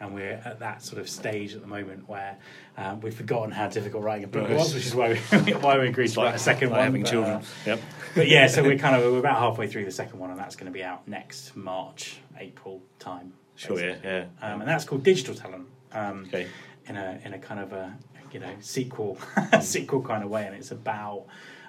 And 0.01 0.13
we're 0.13 0.41
at 0.45 0.59
that 0.59 0.81
sort 0.81 1.01
of 1.01 1.09
stage 1.09 1.53
at 1.55 1.61
the 1.61 1.67
moment 1.67 2.07
where 2.07 2.37
um, 2.77 3.01
we've 3.01 3.13
forgotten 3.13 3.51
how 3.51 3.67
difficult 3.67 4.03
writing 4.03 4.23
a 4.23 4.27
book 4.27 4.49
was, 4.49 4.73
which 4.73 4.85
is 4.85 4.95
why 4.95 5.09
we, 5.09 5.17
why 5.53 5.77
we 5.77 5.87
agreed 5.89 6.07
to 6.09 6.21
write 6.21 6.35
a 6.35 6.39
second 6.39 6.69
like 6.69 6.77
one. 6.77 6.85
having 6.85 7.01
but, 7.01 7.09
children. 7.11 7.35
uh, 7.35 7.43
yep. 7.65 7.81
but 8.15 8.27
yeah, 8.29 8.47
so 8.47 8.63
we're 8.63 8.77
kind 8.85 8.95
of 8.95 9.11
we're 9.11 9.19
about 9.19 9.37
halfway 9.39 9.67
through 9.67 9.85
the 9.85 9.91
second 9.91 10.19
one, 10.19 10.29
and 10.31 10.39
that's 10.39 10.55
going 10.55 10.71
to 10.71 10.71
be 10.71 10.83
out 10.83 11.07
next 11.07 11.55
March, 11.55 12.19
April 12.37 12.81
time. 12.97 13.33
Sure. 13.55 13.79
Yeah. 13.79 13.95
Yeah. 14.03 14.25
Um, 14.41 14.61
and 14.61 14.69
that's 14.69 14.85
called 14.85 15.03
Digital 15.03 15.35
Talent. 15.35 15.67
Um, 15.91 16.25
Okay. 16.27 16.47
in 16.87 16.95
a 16.95 17.19
in 17.25 17.33
a 17.33 17.39
kind 17.39 17.59
of 17.59 17.73
a 17.73 17.97
you 18.31 18.39
know 18.39 18.53
sequel 18.61 19.17
sequel 19.61 20.01
kind 20.01 20.23
of 20.23 20.29
way, 20.29 20.45
and 20.45 20.55
it's 20.55 20.71
about 20.71 21.25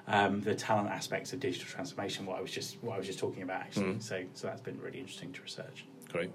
um, 0.07 0.41
the 0.41 0.55
talent 0.55 0.89
aspects 0.89 1.33
of 1.33 1.41
digital 1.41 1.67
transformation. 1.67 2.27
What 2.27 2.39
I 2.39 2.43
was 2.43 2.51
just 2.51 2.83
what 2.83 2.95
I 2.95 2.99
was 2.99 3.07
just 3.07 3.19
talking 3.19 3.43
about 3.43 3.63
actually. 3.63 3.95
Mm. 3.95 4.03
So 4.03 4.23
so 4.35 4.47
that's 4.47 4.61
been 4.61 4.79
really 4.81 5.01
interesting 5.01 5.33
to 5.33 5.43
research. 5.43 5.85
Great. 6.13 6.31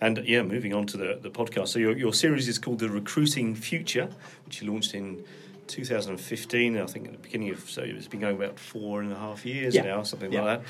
And 0.00 0.18
yeah, 0.26 0.42
moving 0.42 0.74
on 0.74 0.86
to 0.86 0.96
the, 0.96 1.18
the 1.22 1.30
podcast. 1.30 1.68
So 1.68 1.78
your, 1.78 1.96
your 1.96 2.12
series 2.12 2.48
is 2.48 2.58
called 2.58 2.78
The 2.80 2.88
Recruiting 2.88 3.54
Future, 3.54 4.08
which 4.44 4.60
you 4.62 4.70
launched 4.70 4.94
in 4.94 5.24
2015. 5.66 6.76
I 6.78 6.86
think 6.86 7.06
at 7.06 7.12
the 7.12 7.18
beginning 7.18 7.50
of 7.50 7.68
so 7.70 7.82
it's 7.82 8.06
been 8.08 8.20
going 8.20 8.36
about 8.36 8.58
four 8.58 9.00
and 9.00 9.12
a 9.12 9.16
half 9.16 9.46
years 9.46 9.74
Yeah. 9.74 9.82
now, 9.82 10.02
something 10.02 10.32
Yeah. 10.32 10.42
like 10.42 10.62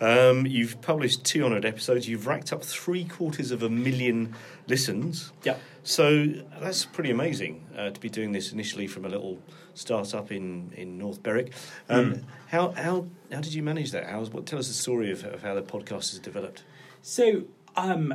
that. 0.00 0.30
Um, 0.30 0.46
you've 0.46 0.80
published 0.82 1.24
200 1.24 1.64
episodes. 1.64 2.08
You've 2.08 2.26
racked 2.26 2.52
up 2.52 2.64
three 2.64 3.04
quarters 3.04 3.50
of 3.52 3.62
a 3.62 3.68
million 3.70 4.34
listens. 4.66 5.32
Yeah. 5.44 5.56
So 5.82 6.26
that's 6.60 6.84
pretty 6.84 7.10
amazing 7.10 7.64
uh, 7.76 7.90
to 7.90 8.00
be 8.00 8.08
doing 8.08 8.32
this 8.32 8.52
initially 8.52 8.86
from 8.86 9.04
a 9.04 9.08
little 9.08 9.38
startup 9.74 10.30
in, 10.32 10.72
in 10.76 10.98
North 10.98 11.22
Berwick. 11.22 11.52
Um, 11.88 12.00
Mm. 12.14 12.24
How 12.48 12.72
how 12.72 13.06
how 13.32 13.40
did 13.40 13.54
you 13.54 13.62
manage 13.62 13.92
that? 13.92 14.06
How 14.06 14.24
what 14.24 14.44
tell 14.46 14.58
us 14.58 14.66
the 14.68 14.74
story 14.74 15.12
of, 15.12 15.22
of 15.24 15.42
how 15.42 15.54
the 15.54 15.62
podcast 15.62 16.10
has 16.10 16.18
developed? 16.18 16.64
So, 17.02 17.44
um, 17.76 18.12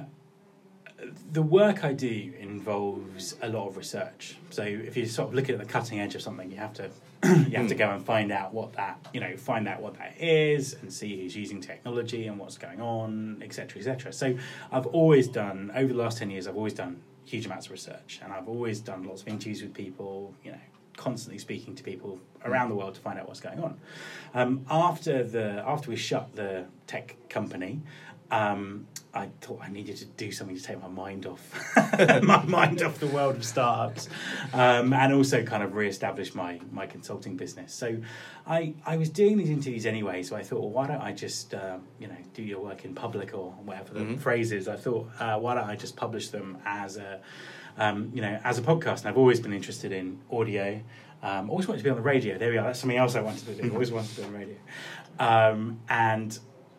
the 1.32 1.42
work 1.42 1.84
I 1.84 1.94
do 1.94 2.34
involves 2.40 3.36
a 3.42 3.50
lot 3.50 3.68
of 3.68 3.78
research. 3.78 4.38
So, 4.50 4.64
if 4.64 4.96
you're 4.96 5.06
sort 5.06 5.30
of 5.30 5.34
looking 5.36 5.56
at 5.56 5.60
the 5.60 5.68
cutting 5.68 6.00
edge 6.00 6.16
of 6.16 6.22
something, 6.22 6.52
you 6.52 6.58
have 6.58 6.74
to 6.74 6.90
you 7.24 7.58
have 7.58 7.68
to 7.68 7.76
go 7.76 7.90
and 7.90 8.06
find 8.06 8.32
out 8.32 8.54
what 8.54 8.74
that 8.74 9.06
you 9.14 9.20
know 9.20 9.36
find 9.38 9.68
out 9.68 9.82
what 9.82 9.98
that 9.98 10.16
is 10.20 10.74
and 10.74 10.92
see 10.92 11.22
who's 11.22 11.36
using 11.36 11.62
technology 11.62 12.28
and 12.28 12.38
what's 12.38 12.58
going 12.58 12.82
on, 12.82 13.42
etc., 13.44 13.80
etc. 13.80 14.14
So, 14.14 14.38
I've 14.72 14.88
always 14.88 15.28
done 15.28 15.72
over 15.76 15.94
the 15.94 16.00
last 16.00 16.18
ten 16.18 16.30
years. 16.30 16.48
I've 16.48 16.58
always 16.58 16.74
done 16.74 17.02
huge 17.26 17.46
amounts 17.46 17.68
of 17.68 17.74
research, 17.74 18.20
and 18.24 18.32
I've 18.32 18.48
always 18.48 18.80
done 18.80 19.04
lots 19.04 19.22
of 19.22 19.28
interviews 19.28 19.62
with 19.62 19.74
people. 19.74 20.34
You 20.44 20.52
know. 20.52 20.60
Constantly 20.98 21.38
speaking 21.40 21.76
to 21.76 21.84
people 21.84 22.22
around 22.46 22.70
the 22.70 22.76
world 22.76 22.96
to 22.96 23.02
find 23.02 23.20
out 23.20 23.28
what's 23.28 23.42
going 23.42 23.60
on. 23.60 23.78
Um, 24.34 24.66
after 24.70 25.26
the 25.26 25.62
after 25.68 25.90
we 25.90 25.98
shut 25.98 26.34
the 26.38 26.68
tech 26.88 27.18
company, 27.28 27.82
um, 28.32 28.88
I 29.14 29.30
thought 29.40 29.62
I 29.64 29.70
needed 29.70 29.96
to 29.98 30.06
do 30.06 30.32
something 30.32 30.58
to 30.58 30.62
take 30.64 30.82
my 30.82 30.88
mind 30.90 31.26
off 31.26 31.42
my 32.24 32.44
mind 32.46 32.82
off 32.82 33.00
the 33.00 33.08
world 33.08 33.36
of 33.38 33.46
startups, 33.46 34.10
um, 34.54 34.92
and 34.94 35.14
also 35.14 35.44
kind 35.44 35.64
of 35.64 35.74
re-establish 35.76 36.36
my 36.36 36.60
my 36.72 36.86
consulting 36.86 37.38
business. 37.38 37.74
So, 37.74 37.98
I 38.46 38.74
I 38.86 38.98
was 38.98 39.10
doing 39.10 39.38
these 39.38 39.50
interviews 39.50 39.86
anyway. 39.86 40.24
So 40.24 40.36
I 40.36 40.44
thought, 40.44 40.60
well, 40.60 40.70
why 40.72 40.88
don't 40.88 41.02
I 41.02 41.14
just 41.14 41.54
uh, 41.54 41.78
you 42.00 42.08
know 42.08 42.18
do 42.34 42.42
your 42.44 42.60
work 42.62 42.84
in 42.84 42.94
public 42.96 43.34
or 43.34 43.52
whatever 43.64 43.94
the 43.94 44.00
Mhm. 44.02 44.20
phrase 44.20 44.52
is? 44.52 44.68
I 44.68 44.76
thought, 44.76 45.10
uh, 45.20 45.38
why 45.40 45.56
don't 45.56 45.70
I 45.70 45.76
just 45.76 45.96
publish 45.96 46.30
them 46.30 46.58
as 46.66 46.98
a 46.98 47.22
um, 47.78 48.12
you 48.14 48.22
know 48.22 48.40
as 48.44 48.58
a 48.58 48.62
podcast? 48.64 49.00
And 49.02 49.08
I've 49.10 49.18
always 49.18 49.40
been 49.40 49.54
interested 49.54 49.92
in 49.92 50.20
audio. 50.32 50.82
Um, 51.24 51.50
always 51.50 51.68
wanted 51.68 51.80
to 51.80 51.84
be 51.86 51.90
on 51.90 51.96
the 51.96 52.02
radio. 52.04 52.38
There 52.38 52.52
we 52.52 52.58
are. 52.58 52.66
That's 52.66 52.80
something 52.80 52.98
else 52.98 53.16
I 53.16 53.22
wanted 53.22 53.46
to 53.46 53.62
do. 53.62 53.72
always 53.72 53.92
wanted 53.92 54.10
to 54.16 54.22
be 54.22 54.28
on 54.28 54.34
radio. 54.34 54.58
Um, 55.20 55.80
and 55.90 56.38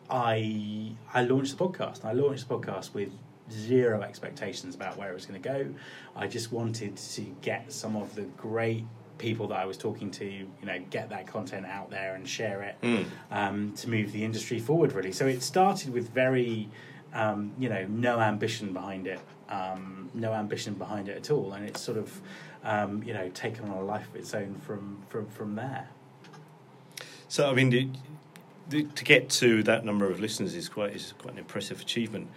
I 0.09 0.91
I 1.13 1.23
launched 1.23 1.57
the 1.57 1.63
podcast. 1.63 2.05
I 2.05 2.13
launched 2.13 2.47
the 2.47 2.55
podcast 2.55 2.93
with 2.93 3.09
zero 3.51 4.01
expectations 4.01 4.75
about 4.75 4.97
where 4.97 5.09
it 5.11 5.13
was 5.13 5.25
going 5.25 5.41
to 5.41 5.49
go. 5.49 5.67
I 6.15 6.27
just 6.27 6.51
wanted 6.51 6.97
to 6.97 7.21
get 7.41 7.71
some 7.71 7.95
of 7.95 8.15
the 8.15 8.23
great 8.23 8.85
people 9.17 9.47
that 9.47 9.57
I 9.57 9.65
was 9.65 9.77
talking 9.77 10.11
to, 10.11 10.25
you 10.25 10.47
know, 10.63 10.79
get 10.91 11.09
that 11.09 11.27
content 11.27 11.65
out 11.65 11.89
there 11.89 12.13
and 12.15 12.27
share 12.27 12.61
it 12.61 12.75
Mm. 12.83 13.05
um, 13.31 13.73
to 13.77 13.89
move 13.89 14.11
the 14.11 14.23
industry 14.23 14.59
forward. 14.59 14.93
Really, 14.93 15.11
so 15.11 15.25
it 15.25 15.41
started 15.41 15.91
with 15.91 16.09
very, 16.09 16.69
um, 17.13 17.53
you 17.57 17.67
know, 17.69 17.85
no 17.89 18.19
ambition 18.19 18.73
behind 18.73 19.07
it, 19.07 19.19
um, 19.49 20.09
no 20.13 20.33
ambition 20.33 20.75
behind 20.75 21.09
it 21.09 21.17
at 21.17 21.31
all, 21.31 21.53
and 21.53 21.65
it's 21.65 21.81
sort 21.81 21.97
of, 21.97 22.21
um, 22.63 23.01
you 23.03 23.13
know, 23.13 23.29
taken 23.29 23.65
on 23.69 23.77
a 23.77 23.81
life 23.81 24.07
of 24.09 24.15
its 24.17 24.33
own 24.33 24.55
from 24.55 24.97
from 25.09 25.25
from 25.27 25.55
there. 25.55 25.87
So 27.27 27.49
I 27.49 27.53
mean, 27.53 27.97
the, 28.69 28.83
to 28.83 29.03
get 29.03 29.29
to 29.29 29.63
that 29.63 29.85
number 29.85 30.09
of 30.09 30.19
listeners 30.19 30.55
is 30.55 30.69
quite 30.69 30.95
is 30.95 31.13
quite 31.17 31.33
an 31.33 31.39
impressive 31.39 31.81
achievement. 31.81 32.29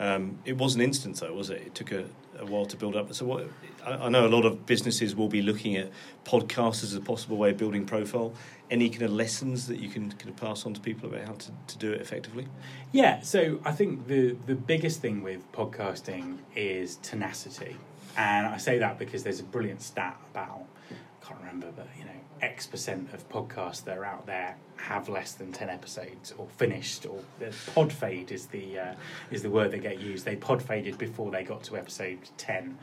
Um, 0.00 0.38
it 0.44 0.56
was 0.56 0.74
an 0.74 0.80
instant, 0.80 1.16
though, 1.20 1.32
was 1.32 1.50
it? 1.50 1.62
It 1.62 1.74
took 1.74 1.92
a, 1.92 2.06
a 2.38 2.46
while 2.46 2.66
to 2.66 2.76
build 2.76 2.96
up. 2.96 3.12
So, 3.14 3.24
what 3.24 3.46
I, 3.86 3.92
I 3.92 4.08
know 4.08 4.26
a 4.26 4.28
lot 4.28 4.44
of 4.44 4.66
businesses 4.66 5.14
will 5.14 5.28
be 5.28 5.42
looking 5.42 5.76
at 5.76 5.90
podcasts 6.24 6.82
as 6.82 6.94
a 6.94 7.00
possible 7.00 7.36
way 7.36 7.50
of 7.50 7.56
building 7.56 7.84
profile. 7.84 8.32
Any 8.70 8.88
kind 8.88 9.02
of 9.02 9.12
lessons 9.12 9.66
that 9.68 9.78
you 9.78 9.90
can 9.90 10.10
kind 10.10 10.30
of 10.30 10.36
pass 10.36 10.64
on 10.66 10.74
to 10.74 10.80
people 10.80 11.08
about 11.08 11.26
how 11.26 11.34
to, 11.34 11.50
to 11.68 11.78
do 11.78 11.92
it 11.92 12.00
effectively? 12.00 12.48
Yeah, 12.90 13.20
so 13.20 13.60
I 13.64 13.72
think 13.72 14.06
the 14.06 14.36
the 14.46 14.54
biggest 14.54 15.00
thing 15.00 15.22
with 15.22 15.50
podcasting 15.52 16.38
is 16.56 16.96
tenacity, 16.96 17.76
and 18.16 18.46
I 18.46 18.56
say 18.56 18.78
that 18.78 18.98
because 18.98 19.22
there's 19.22 19.40
a 19.40 19.44
brilliant 19.44 19.82
stat 19.82 20.18
about 20.32 20.64
I 20.90 21.26
can't 21.26 21.38
remember, 21.40 21.70
but 21.76 21.86
you 21.98 22.04
know, 22.04 22.10
X 22.40 22.66
percent 22.66 23.12
of 23.12 23.28
podcasts 23.28 23.84
that 23.84 23.96
are 23.96 24.04
out 24.04 24.26
there 24.26 24.56
have 24.82 25.08
less 25.08 25.32
than 25.32 25.52
ten 25.52 25.70
episodes 25.70 26.32
or 26.36 26.46
finished, 26.56 27.06
or 27.06 27.20
the 27.38 27.54
pod 27.74 27.92
fade 27.92 28.32
is 28.32 28.46
the 28.46 28.78
uh, 28.78 28.94
is 29.30 29.42
the 29.42 29.50
word 29.50 29.70
they 29.70 29.78
get 29.78 30.00
used. 30.00 30.24
They 30.24 30.36
pod 30.36 30.62
faded 30.62 30.98
before 30.98 31.30
they 31.30 31.44
got 31.44 31.62
to 31.64 31.76
episode 31.76 32.18
ten. 32.36 32.78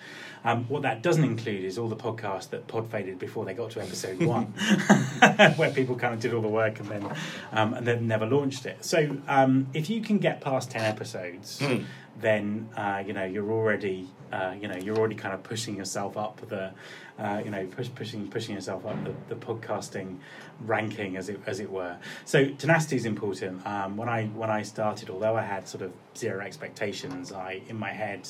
Um, 0.45 0.63
what 0.69 0.81
that 0.83 1.03
doesn't 1.03 1.23
include 1.23 1.63
is 1.65 1.77
all 1.77 1.89
the 1.89 1.95
podcasts 1.97 2.49
that 2.51 2.67
pod 2.67 2.89
faded 2.89 3.19
before 3.19 3.43
they 3.45 3.53
got 3.53 3.71
to 3.71 3.81
episode 3.81 4.21
one, 4.23 4.45
where 5.57 5.71
people 5.71 5.95
kind 5.95 6.13
of 6.13 6.19
did 6.19 6.33
all 6.33 6.41
the 6.41 6.47
work 6.47 6.79
and 6.79 6.87
then 6.89 7.05
um, 7.51 7.73
and 7.73 7.85
then 7.85 8.07
never 8.07 8.25
launched 8.25 8.65
it. 8.65 8.83
So 8.85 9.17
um, 9.27 9.67
if 9.73 9.89
you 9.89 10.01
can 10.01 10.17
get 10.19 10.41
past 10.41 10.71
ten 10.71 10.83
episodes, 10.83 11.59
Mm. 11.59 11.83
then 12.21 12.69
uh, 12.77 13.03
you 13.05 13.13
know 13.13 13.25
you're 13.25 13.51
already 13.51 14.07
uh, 14.31 14.53
you 14.59 14.67
know 14.67 14.75
you're 14.77 14.97
already 14.97 15.15
kind 15.15 15.33
of 15.33 15.43
pushing 15.43 15.75
yourself 15.75 16.15
up 16.17 16.39
the 16.49 16.71
uh, 17.19 17.41
you 17.43 17.51
know 17.51 17.65
push, 17.67 17.89
pushing 17.93 18.27
pushing 18.29 18.55
yourself 18.55 18.85
up 18.85 18.97
the, 19.03 19.13
the 19.27 19.35
podcasting 19.35 20.17
ranking 20.65 21.17
as 21.17 21.27
it 21.29 21.39
as 21.45 21.59
it 21.59 21.69
were. 21.69 21.88
So 22.25 22.49
tenacity 22.49 22.95
is 22.95 23.05
important. 23.05 23.65
Um, 23.65 23.97
when 23.97 24.09
I 24.09 24.25
when 24.27 24.49
I 24.49 24.63
started, 24.63 25.09
although 25.09 25.35
I 25.35 25.43
had 25.43 25.67
sort 25.67 25.83
of 25.83 25.91
zero 26.15 26.41
expectations, 26.43 27.31
I 27.31 27.61
in 27.67 27.77
my 27.77 27.91
head 27.91 28.27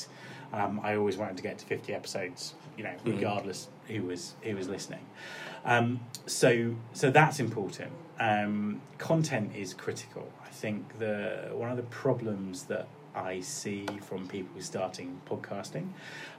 um, 0.52 0.80
I 0.82 0.96
always 0.96 1.16
wanted 1.16 1.36
to 1.36 1.42
get 1.42 1.58
to 1.58 1.66
50 1.66 1.94
episodes. 1.94 2.54
You 2.76 2.84
know, 2.84 2.94
Mhm. 3.04 3.16
regardless 3.16 3.68
who 3.88 4.02
was 4.04 4.34
who 4.42 4.56
was 4.56 4.68
listening. 4.68 5.04
Um, 5.64 6.00
so 6.26 6.74
so 6.92 7.10
that's 7.10 7.40
important. 7.40 7.92
Um, 8.18 8.80
content 8.98 9.52
is 9.56 9.74
critical. 9.74 10.30
I 10.44 10.48
think 10.48 10.98
the 10.98 11.50
one 11.52 11.70
of 11.70 11.76
the 11.76 11.82
problems 11.84 12.64
that 12.64 12.86
I 13.14 13.40
see 13.40 13.86
from 14.02 14.28
people 14.28 14.60
starting 14.62 15.20
podcasting, 15.28 15.88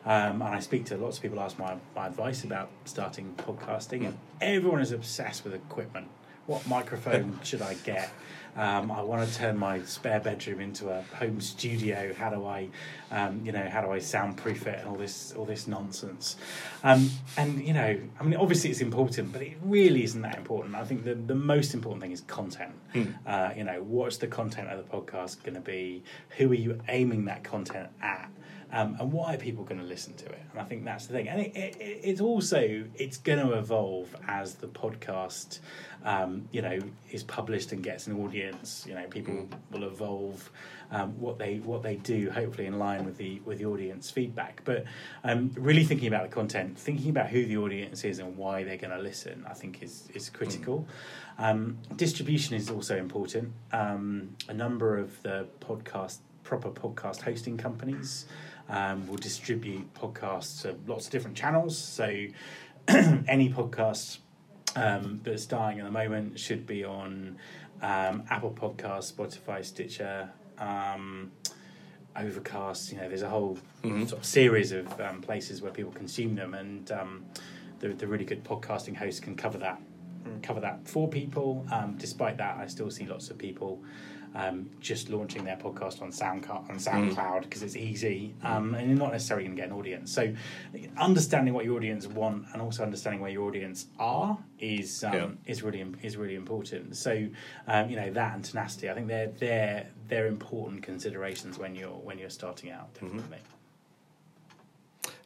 um, 0.05 0.41
and 0.41 0.55
I 0.55 0.59
speak 0.59 0.85
to 0.85 0.97
lots 0.97 1.17
of 1.17 1.23
people 1.23 1.39
ask 1.41 1.59
my, 1.59 1.75
my 1.95 2.07
advice 2.07 2.43
about 2.45 2.69
starting 2.85 3.33
podcasting, 3.35 4.05
and 4.05 4.17
everyone 4.39 4.79
is 4.81 4.91
obsessed 4.93 5.43
with 5.43 5.53
equipment. 5.53 6.07
What 6.51 6.67
microphone 6.67 7.39
should 7.43 7.61
I 7.61 7.75
get? 7.75 8.11
Um, 8.55 8.91
I 8.91 9.01
want 9.01 9.27
to 9.27 9.35
turn 9.35 9.57
my 9.57 9.81
spare 9.83 10.19
bedroom 10.19 10.59
into 10.59 10.89
a 10.89 11.01
home 11.15 11.39
studio. 11.41 12.13
How 12.13 12.29
do 12.29 12.45
I, 12.45 12.69
um, 13.11 13.41
you 13.45 13.51
know, 13.51 13.67
how 13.69 13.81
do 13.81 13.91
I 13.91 13.99
soundproof 13.99 14.67
it 14.67 14.79
and 14.79 14.87
all 14.89 14.97
this, 14.97 15.33
all 15.37 15.45
this 15.45 15.67
nonsense? 15.67 16.35
Um, 16.83 17.09
and 17.37 17.65
you 17.65 17.73
know, 17.73 17.97
I 18.19 18.23
mean, 18.23 18.35
obviously 18.35 18.69
it's 18.69 18.81
important, 18.81 19.31
but 19.31 19.41
it 19.41 19.57
really 19.63 20.03
isn't 20.03 20.21
that 20.21 20.37
important. 20.37 20.75
I 20.75 20.83
think 20.83 21.03
the 21.03 21.15
the 21.15 21.35
most 21.35 21.73
important 21.73 22.01
thing 22.01 22.11
is 22.11 22.21
content. 22.21 22.73
Mm. 22.93 23.15
Uh, 23.25 23.53
you 23.55 23.63
know, 23.63 23.81
what's 23.83 24.17
the 24.17 24.27
content 24.27 24.69
of 24.69 24.77
the 24.77 24.97
podcast 24.97 25.43
going 25.43 25.55
to 25.55 25.61
be? 25.61 26.03
Who 26.37 26.51
are 26.51 26.55
you 26.55 26.81
aiming 26.87 27.25
that 27.25 27.43
content 27.43 27.89
at? 28.01 28.29
Um, 28.73 28.95
and 28.99 29.11
why 29.11 29.33
are 29.35 29.37
people 29.37 29.65
going 29.65 29.81
to 29.81 29.85
listen 29.85 30.13
to 30.13 30.25
it? 30.25 30.41
And 30.51 30.61
I 30.61 30.63
think 30.63 30.85
that's 30.85 31.05
the 31.05 31.13
thing. 31.13 31.27
And 31.27 31.41
it, 31.41 31.55
it, 31.55 31.75
it's 31.79 32.21
also 32.21 32.85
it's 32.95 33.17
going 33.17 33.45
to 33.45 33.57
evolve 33.57 34.15
as 34.27 34.55
the 34.55 34.67
podcast, 34.67 35.59
um, 36.05 36.47
you 36.51 36.61
know, 36.61 36.79
is 37.11 37.23
published 37.23 37.73
and 37.73 37.83
gets 37.83 38.07
an 38.07 38.17
audience. 38.23 38.31
You 38.87 38.95
know, 38.95 39.05
people 39.07 39.47
will 39.71 39.83
evolve 39.83 40.49
um, 40.91 41.19
what 41.19 41.37
they 41.37 41.57
what 41.57 41.83
they 41.83 41.95
do, 41.95 42.29
hopefully 42.29 42.67
in 42.67 42.79
line 42.79 43.05
with 43.05 43.17
the 43.17 43.39
with 43.45 43.59
the 43.59 43.65
audience 43.65 44.09
feedback. 44.09 44.61
But 44.65 44.85
um, 45.23 45.51
really 45.55 45.83
thinking 45.83 46.07
about 46.07 46.29
the 46.29 46.33
content, 46.33 46.77
thinking 46.77 47.09
about 47.09 47.29
who 47.29 47.45
the 47.45 47.57
audience 47.57 48.03
is 48.03 48.19
and 48.19 48.37
why 48.37 48.63
they're 48.63 48.77
going 48.77 48.95
to 48.95 49.01
listen, 49.01 49.45
I 49.49 49.53
think 49.53 49.83
is 49.83 50.09
is 50.13 50.29
critical. 50.29 50.87
Um, 51.37 51.77
distribution 51.95 52.55
is 52.55 52.69
also 52.69 52.97
important. 52.97 53.53
Um, 53.71 54.35
a 54.47 54.53
number 54.53 54.97
of 54.97 55.21
the 55.23 55.47
podcast 55.59 56.19
proper 56.43 56.69
podcast 56.69 57.21
hosting 57.21 57.57
companies 57.57 58.25
um, 58.69 59.07
will 59.07 59.17
distribute 59.17 59.93
podcasts 59.93 60.61
to 60.63 60.75
lots 60.87 61.05
of 61.05 61.11
different 61.11 61.37
channels. 61.37 61.77
So 61.77 62.05
any 62.87 63.49
podcast 63.49 64.19
um, 64.75 65.19
that's 65.23 65.45
dying 65.45 65.79
at 65.79 65.85
the 65.85 65.91
moment 65.91 66.39
should 66.39 66.65
be 66.65 66.83
on 66.83 67.37
um, 67.81 68.23
Apple 68.29 68.51
Podcasts, 68.51 69.11
Spotify, 69.13 69.63
Stitcher, 69.65 70.29
um, 70.59 71.31
Overcast. 72.15 72.91
You 72.91 72.97
know, 72.99 73.07
there's 73.07 73.21
a 73.21 73.29
whole 73.29 73.57
Mhm. 73.83 74.07
sort 74.07 74.19
of 74.21 74.25
series 74.25 74.71
of 74.71 74.99
um, 74.99 75.21
places 75.21 75.61
where 75.61 75.71
people 75.71 75.91
consume 75.91 76.35
them, 76.35 76.53
and 76.53 76.91
um, 76.91 77.25
the, 77.79 77.89
the 77.89 78.05
really 78.07 78.25
good 78.25 78.43
podcasting 78.43 78.95
hosts 78.95 79.19
can 79.19 79.35
cover 79.35 79.57
that 79.59 79.81
cover 80.41 80.59
that 80.61 80.87
for 80.87 81.07
people. 81.07 81.65
Um, 81.71 81.95
despite 81.97 82.37
that, 82.37 82.57
I 82.57 82.67
still 82.67 82.89
see 82.91 83.05
lots 83.05 83.29
of 83.29 83.37
people 83.37 83.83
um, 84.33 84.69
just 84.79 85.09
launching 85.09 85.43
their 85.43 85.57
podcast 85.57 86.01
on 86.01 86.09
SoundCloud 86.09 86.69
on 86.69 86.77
SoundCloud 86.77 87.41
because 87.43 87.63
it's 87.63 87.75
easy 87.75 88.33
um, 88.43 88.75
and 88.75 88.89
you're 88.89 88.97
not 88.97 89.11
necessarily 89.11 89.45
going 89.45 89.57
to 89.57 89.61
get 89.61 89.69
an 89.69 89.75
audience. 89.75 90.11
So, 90.11 90.33
understanding 90.97 91.53
what 91.53 91.65
your 91.65 91.75
audience 91.75 92.07
want 92.07 92.45
and 92.53 92.61
also 92.61 92.83
understanding 92.83 93.19
where 93.21 93.31
your 93.31 93.47
audience 93.47 93.87
are 93.99 94.37
is 94.59 95.03
um, 95.03 95.13
Yeah. 95.13 95.27
is 95.47 95.63
really 95.63 95.85
is 96.01 96.15
really 96.17 96.35
important. 96.35 96.95
So, 96.95 97.27
um, 97.67 97.89
you 97.89 97.95
know 97.97 98.09
that 98.11 98.35
and 98.35 98.43
tenacity. 98.43 98.89
I 98.89 98.93
think 98.93 99.07
they're 99.07 99.27
they're 99.37 99.87
they're 100.07 100.27
important 100.27 100.83
considerations 100.83 101.57
when 101.59 101.75
you're 101.75 101.89
when 101.89 102.17
you're 102.17 102.29
starting 102.29 102.71
out. 102.71 102.93
Definitely. 102.93 103.39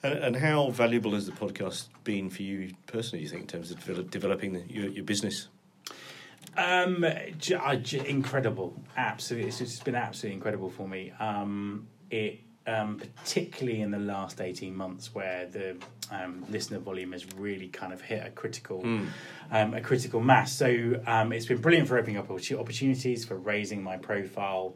And, 0.04 0.14
and 0.20 0.36
how 0.36 0.70
valuable 0.70 1.14
has 1.14 1.26
the 1.26 1.32
podcast 1.32 1.88
been 2.04 2.30
for 2.30 2.44
you 2.44 2.74
personally? 2.88 3.24
You 3.24 3.30
think 3.30 3.42
in 3.42 3.48
terms 3.48 3.72
of 3.72 3.80
develop, 3.80 4.12
developing 4.12 4.54
the, 4.54 4.64
your, 4.68 4.88
your 4.90 5.04
business? 5.04 5.48
Um, 6.58 7.06
j- 7.38 7.80
j- 7.82 8.08
incredible, 8.08 8.82
absolutely. 8.96 9.50
It's 9.50 9.60
just 9.60 9.84
been 9.84 9.96
absolutely 9.96 10.36
incredible 10.36 10.70
for 10.70 10.88
me. 10.88 11.12
Um, 11.20 11.88
it 12.10 12.42
um, 12.68 13.00
particularly 13.18 13.82
in 13.82 13.92
the 13.92 14.00
last 14.00 14.42
eighteen 14.42 14.76
months, 14.76 15.14
where 15.14 15.46
the 15.46 15.78
um, 16.12 16.46
listener 16.50 16.80
volume 16.80 17.12
has 17.12 17.26
really 17.36 17.68
kind 17.68 17.94
of 17.94 18.02
hit 18.02 18.26
a 18.26 18.32
critical, 18.32 18.84
um, 19.52 19.74
a 19.74 19.82
critical 19.82 20.20
mass. 20.20 20.52
So 20.54 21.00
um, 21.06 21.32
it's 21.32 21.46
been 21.46 21.62
brilliant 21.62 21.88
for 21.88 21.98
opening 21.98 22.18
up 22.18 22.32
opportunities, 22.32 23.26
for 23.26 23.36
raising 23.36 23.84
my 23.84 23.98
profile. 23.98 24.76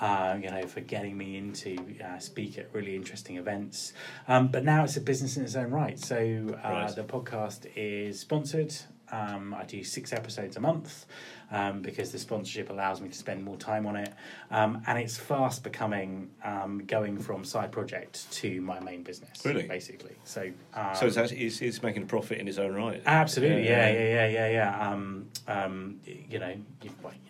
Uh, 0.00 0.38
you 0.42 0.50
know, 0.50 0.66
for 0.66 0.80
getting 0.80 1.14
me 1.16 1.36
into 1.36 1.76
uh, 2.02 2.18
speak 2.18 2.56
at 2.56 2.72
really 2.72 2.96
interesting 2.96 3.36
events, 3.36 3.92
um, 4.28 4.48
but 4.48 4.64
now 4.64 4.82
it's 4.82 4.96
a 4.96 5.00
business 5.00 5.36
in 5.36 5.44
its 5.44 5.54
own 5.56 5.70
right. 5.70 5.98
So 5.98 6.16
uh, 6.64 6.68
Right. 6.68 6.94
the 6.96 7.04
podcast 7.04 7.66
is 7.76 8.18
sponsored. 8.20 8.74
Um, 9.12 9.52
I 9.58 9.64
do 9.64 9.82
six 9.82 10.12
episodes 10.12 10.56
a 10.56 10.60
month 10.60 11.04
um, 11.50 11.82
because 11.82 12.12
the 12.12 12.18
sponsorship 12.18 12.70
allows 12.70 13.00
me 13.00 13.08
to 13.08 13.14
spend 13.18 13.42
more 13.44 13.56
time 13.56 13.84
on 13.84 13.96
it, 13.96 14.14
um, 14.52 14.82
and 14.86 14.98
it's 14.98 15.18
fast 15.18 15.64
becoming 15.64 16.30
um, 16.44 16.84
going 16.86 17.18
from 17.18 17.44
side 17.44 17.72
project 17.72 18.30
to 18.34 18.60
my 18.60 18.78
main 18.80 19.02
business. 19.02 19.44
Really? 19.44 19.64
basically. 19.66 20.14
So, 20.24 20.50
um, 20.74 20.94
So 20.94 21.06
it's, 21.06 21.16
actually, 21.16 21.40
it's, 21.44 21.60
it's 21.60 21.82
making 21.82 22.04
a 22.04 22.06
profit 22.06 22.38
in 22.38 22.46
its 22.48 22.56
own 22.58 22.72
right. 22.74 23.02
Absolutely, 23.04 23.66
yeah, 23.68 23.88
Yeah, 23.88 23.98
yeah, 23.98 24.08
yeah, 24.08 24.26
yeah, 24.28 24.48
yeah. 24.48 24.88
Um, 24.90 25.26
um, 25.48 26.00
you 26.06 26.38
know, 26.38 26.54
you, 26.82 26.90
well, 27.02 27.12
you 27.12 27.18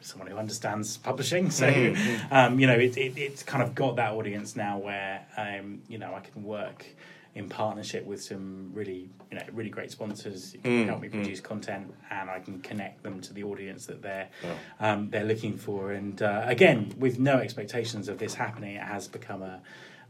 someone 0.00 0.28
who 0.30 0.36
understands 0.36 0.96
publishing, 0.96 1.50
so 1.50 1.66
Mm-hmm. 1.66 2.34
um, 2.34 2.58
you 2.60 2.66
know, 2.66 2.74
it, 2.74 2.96
it, 2.96 3.16
it's 3.16 3.42
kind 3.42 3.62
of 3.62 3.74
got 3.74 3.96
that 3.96 4.12
audience 4.12 4.56
now 4.56 4.78
where 4.78 5.26
um, 5.36 5.82
you 5.88 5.98
know 5.98 6.14
I 6.14 6.20
can 6.20 6.42
work 6.42 6.84
in 7.36 7.48
partnership 7.48 8.04
with 8.04 8.20
some 8.20 8.72
really, 8.74 9.08
you 9.30 9.38
know, 9.38 9.42
really 9.52 9.70
great 9.70 9.88
sponsors 9.92 10.52
who 10.52 10.58
can 10.58 10.70
Mm, 10.84 10.86
help 10.88 11.00
me 11.00 11.08
mm. 11.08 11.12
produce 11.12 11.38
content, 11.40 11.94
and 12.10 12.28
I 12.28 12.40
can 12.40 12.60
connect 12.60 13.04
them 13.04 13.20
to 13.20 13.32
the 13.32 13.44
audience 13.44 13.86
that 13.86 14.02
they're 14.02 14.28
Wow. 14.42 14.56
um, 14.80 15.10
they're 15.10 15.24
looking 15.24 15.56
for. 15.56 15.92
And 15.92 16.20
uh, 16.20 16.42
again, 16.46 16.92
with 16.98 17.18
no 17.20 17.38
expectations 17.38 18.08
of 18.08 18.18
this 18.18 18.34
happening, 18.34 18.74
it 18.74 18.82
has 18.82 19.06
become 19.06 19.42
a 19.42 19.60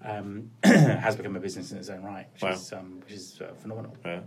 um, 0.02 0.50
has 0.64 1.14
become 1.16 1.36
a 1.36 1.40
business 1.40 1.72
in 1.72 1.78
its 1.78 1.90
own 1.90 2.02
right, 2.02 2.26
which 2.32 2.42
Wow. 2.42 2.52
is 2.52 2.72
um, 2.72 3.00
which 3.04 3.12
is 3.12 3.40
uh, 3.42 3.52
phenomenal. 3.60 3.94
Yeah. 4.04 4.20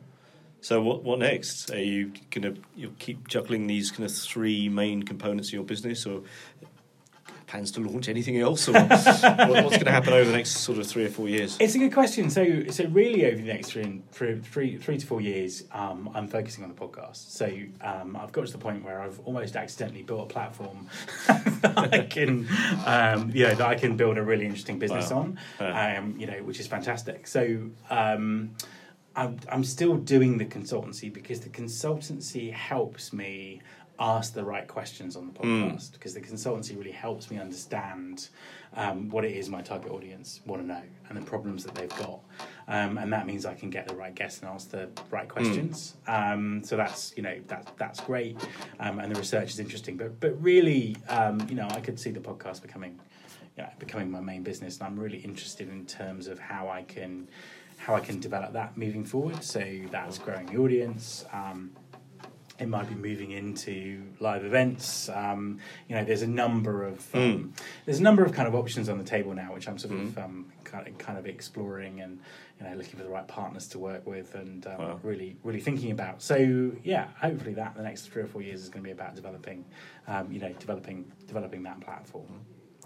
So 0.64 0.82
what 0.82 1.04
what 1.04 1.20
next? 1.20 1.72
Are 1.72 1.84
you 1.84 2.14
going 2.32 2.56
to 2.56 2.62
you 2.76 2.96
keep 2.98 3.28
juggling 3.28 3.68
these 3.68 3.92
kind 3.92 4.06
of 4.06 4.16
three 4.16 4.70
main 4.70 5.04
components 5.04 5.50
of 5.50 5.54
your 5.56 5.64
business, 5.64 6.06
or 6.06 6.22
plans 7.48 7.70
to 7.72 7.82
launch 7.82 8.08
anything 8.08 8.40
else, 8.40 8.70
or 8.70 8.72
what, 8.74 8.90
what's 8.90 9.76
going 9.76 9.86
to 9.86 9.92
happen 9.92 10.14
over 10.14 10.32
the 10.32 10.36
next 10.38 10.52
sort 10.52 10.80
of 10.80 10.88
three 10.88 11.04
or 11.06 11.10
four 11.10 11.28
years? 11.28 11.58
It's 11.60 11.76
a 11.76 11.80
good 11.80 11.94
question. 11.94 12.30
So, 12.30 12.64
so 12.70 12.86
really, 12.86 13.26
over 13.26 13.36
the 13.36 13.44
next 13.44 13.72
three, 13.72 14.02
three, 14.14 14.40
three, 14.40 14.78
three 14.78 14.98
to 14.98 15.06
four 15.06 15.20
years, 15.20 15.66
um, 15.74 16.10
I'm 16.16 16.30
focusing 16.30 16.64
on 16.64 16.70
the 16.70 16.76
podcast. 16.76 17.30
So, 17.30 17.46
um, 17.82 18.16
I've 18.16 18.32
got 18.32 18.48
to 18.48 18.52
the 18.54 18.58
point 18.58 18.86
where 18.86 19.02
I've 19.02 19.20
almost 19.26 19.58
accidentally 19.58 20.02
built 20.04 20.32
a 20.32 20.34
platform 20.34 20.88
that 21.28 21.74
I 21.78 22.00
can, 22.06 22.48
um, 22.86 23.32
you 23.36 23.48
know, 23.48 23.56
that 23.56 23.68
I 23.68 23.76
can 23.76 23.98
build 23.98 24.18
a 24.18 24.24
really 24.24 24.46
interesting 24.46 24.80
business 24.80 25.12
Wow. 25.12 25.20
on. 25.20 25.40
Yeah. 25.60 25.98
Um, 26.00 26.16
you 26.18 26.26
know, 26.26 26.42
which 26.44 26.62
is 26.62 26.68
fantastic. 26.68 27.28
So, 27.28 27.70
um, 27.90 28.56
I'm, 29.16 29.40
I'm 29.52 29.64
still 29.64 29.96
doing 29.96 30.38
the 30.38 30.46
consultancy 30.46 31.12
because 31.12 31.40
the 31.40 31.50
consultancy 31.50 32.52
helps 32.52 33.14
me 33.14 33.62
ask 34.00 34.34
the 34.34 34.44
right 34.44 34.68
questions 34.68 35.16
on 35.16 35.28
the 35.28 35.34
podcast 35.34 35.94
because 35.94 36.14
the 36.14 36.22
consultancy 36.22 36.76
really 36.78 36.92
helps 36.92 37.30
me 37.30 37.38
understand 37.38 38.30
um, 38.76 39.08
what 39.10 39.24
it 39.24 39.34
is 39.34 39.50
my 39.50 39.62
target 39.62 39.92
audience 39.92 40.42
want 40.46 40.62
to 40.62 40.68
know 40.68 40.82
and 41.10 41.18
the 41.18 41.22
problems 41.22 41.64
that 41.64 41.76
they've 41.76 41.96
got. 41.98 42.20
Um, 42.68 42.98
and 42.98 43.14
that 43.14 43.28
means 43.28 43.46
I 43.46 43.54
can 43.54 43.70
get 43.70 43.88
the 43.88 43.96
right 43.96 44.14
guests 44.16 44.42
and 44.42 44.50
ask 44.50 44.72
the 44.72 44.90
right 45.12 45.28
questions. 45.30 45.96
Um, 46.08 46.64
so 46.64 46.76
that's 46.76 47.14
you 47.16 47.24
know 47.24 47.40
that 47.48 47.72
that's 47.78 48.00
great 48.02 48.38
um, 48.80 49.00
and 49.00 49.14
the 49.14 49.20
research 49.20 49.52
is 49.52 49.60
interesting. 49.60 49.96
But 49.96 50.20
but 50.20 50.42
really 50.42 50.96
um, 51.08 51.46
you 51.48 51.56
know 51.56 51.68
I 51.70 51.80
could 51.80 52.00
see 52.00 52.10
the 52.10 52.20
podcast 52.20 52.62
becoming 52.62 53.00
you 53.58 53.64
know, 53.64 53.70
becoming 53.78 54.10
my 54.10 54.20
main 54.20 54.42
business 54.42 54.80
and 54.80 54.88
I'm 54.88 55.00
really 55.00 55.20
interested 55.20 55.70
in 55.70 55.86
terms 55.86 56.28
of 56.28 56.40
how 56.40 56.70
I 56.70 56.82
can 56.82 57.28
how 57.86 57.96
I 57.96 58.00
can 58.00 58.20
develop 58.20 58.54
that 58.54 58.78
moving 58.78 59.04
forward 59.04 59.44
so 59.44 59.62
that's 59.92 60.18
growing 60.18 60.46
the 60.48 60.58
audience 60.58 61.26
um, 61.34 61.72
it 62.60 62.68
might 62.68 62.88
be 62.88 62.94
moving 62.96 63.32
into 63.32 64.04
live 64.20 64.46
events. 64.46 65.10
Um, 65.10 65.58
you 65.90 65.96
know, 65.96 66.04
there's 66.06 66.22
a 66.22 66.28
number 66.28 66.84
of 66.86 67.04
um, 67.16 67.52
there's 67.86 68.00
a 68.00 68.04
number 68.04 68.24
of 68.24 68.32
kind 68.32 68.48
of 68.48 68.54
options 68.54 68.90
on 68.90 69.00
the 69.00 69.04
table 69.04 69.34
now, 69.34 69.54
which 69.56 69.68
I'm 69.68 69.80
sort 69.80 69.96
of 69.96 70.18
um, 70.20 70.52
kind 70.64 70.88
of 70.88 70.96
kind 71.00 71.18
of 71.18 71.26
exploring 71.26 72.02
and 72.02 72.20
you 72.60 72.68
know 72.70 72.76
looking 72.76 72.96
for 72.96 73.04
the 73.04 73.10
right 73.10 73.28
partners 73.28 73.68
to 73.70 73.80
work 73.80 74.06
with 74.06 74.36
and 74.36 74.68
um, 74.68 74.78
Wow. 74.78 75.00
really 75.02 75.36
really 75.44 75.60
thinking 75.60 75.90
about. 75.92 76.22
So 76.22 76.38
yeah, 76.84 77.08
hopefully 77.20 77.56
that 77.56 77.76
the 77.76 77.82
next 77.82 78.04
three 78.10 78.22
or 78.22 78.28
four 78.28 78.44
years 78.44 78.62
is 78.62 78.70
going 78.70 78.84
to 78.84 78.88
be 78.88 78.92
about 78.92 79.16
developing, 79.16 79.66
um, 80.08 80.32
you 80.32 80.40
know, 80.40 80.54
developing 80.60 81.12
developing 81.26 81.64
that 81.64 81.82
platform. 81.82 82.28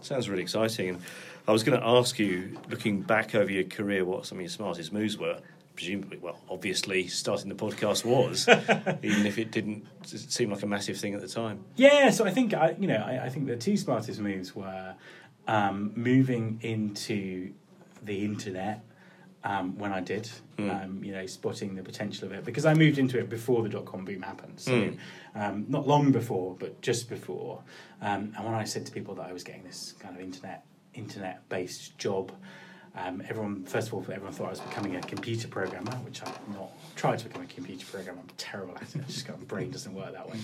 Sounds 0.02 0.30
really 0.30 0.44
exciting. 0.44 0.90
And 0.90 1.02
I 1.48 1.52
was 1.52 1.64
going 1.64 1.80
to 1.80 1.86
ask 1.86 2.20
you, 2.20 2.58
looking 2.70 3.02
back 3.02 3.36
over 3.36 3.52
your 3.52 3.64
career, 3.64 4.06
what 4.06 4.26
some 4.26 4.38
of 4.38 4.42
your 4.42 4.50
smartest 4.50 4.92
moves 4.92 5.18
were. 5.18 5.40
Presumably, 5.76 6.18
well, 6.18 6.40
obviously, 6.50 7.08
starting 7.08 7.50
the 7.50 7.56
podcast 7.56 8.04
was, 8.04 8.48
even 9.04 9.28
if 9.28 9.38
it 9.38 9.52
didn't 9.52 9.86
seem 10.04 10.50
like 10.50 10.64
a 10.64 10.66
massive 10.66 10.98
thing 10.98 11.14
at 11.14 11.22
the 11.22 11.28
time. 11.28 11.64
Yeah, 11.76 12.10
so 12.10 12.26
I 12.26 12.32
think 12.32 12.56
I, 12.56 12.76
you 12.80 12.88
know, 12.88 12.98
I, 12.98 13.26
I 13.26 13.30
think 13.30 13.46
the 13.46 13.56
two 13.56 13.78
smartest 13.78 14.20
moves 14.20 14.56
were 14.56 14.96
um, 15.48 15.92
moving 15.96 16.60
into 16.64 17.54
the 18.02 18.26
internet 18.26 18.84
um, 19.52 19.78
when 19.82 19.92
I 19.94 20.02
did, 20.02 20.30
um, 20.60 21.02
you 21.06 21.14
know, 21.14 21.26
spotting 21.26 21.76
the 21.76 21.84
potential 21.92 22.28
of 22.28 22.34
it 22.34 22.44
because 22.44 22.66
I 22.66 22.74
moved 22.74 22.98
into 22.98 23.18
it 23.18 23.30
before 23.30 23.64
the 23.64 23.70
dot 23.70 23.86
com 23.86 24.04
boom 24.06 24.22
happened. 24.22 24.60
So 24.60 24.74
um, 25.42 25.66
not 25.70 25.88
long 25.88 26.12
before, 26.12 26.56
but 26.60 26.82
just 26.82 27.10
before. 27.10 27.64
Um, 28.02 28.34
and 28.36 28.46
when 28.46 28.54
I 28.54 28.66
said 28.66 28.86
to 28.88 28.92
people 28.92 29.16
that 29.16 29.28
I 29.30 29.34
was 29.34 29.44
getting 29.44 29.64
this 29.64 29.94
kind 30.00 30.14
of 30.16 30.22
internet 30.22 30.66
internet 30.94 31.48
based 31.50 31.98
job. 31.98 32.32
Um, 32.98 33.22
everyone, 33.30 33.64
first 33.66 33.90
of 33.90 33.94
all, 33.94 34.02
everyone 34.02 34.34
thought 34.34 34.48
I 34.48 34.50
was 34.52 34.60
becoming 34.60 34.96
a 34.96 35.02
computer 35.02 35.48
programmer, 35.48 35.92
which 35.98 36.22
I'm 36.24 36.34
not. 36.54 36.72
Tried 36.96 37.20
to 37.20 37.26
become 37.28 37.44
a 37.44 37.46
computer 37.46 37.86
programmer. 37.86 38.20
I'm 38.22 38.30
terrible 38.38 38.76
at 38.76 38.82
it. 38.96 39.02
I 39.02 39.06
just 39.06 39.28
got 39.28 39.38
my 39.38 39.46
brain 39.46 39.70
doesn't 39.70 39.94
work 39.94 40.14
that 40.14 40.28
way. 40.28 40.38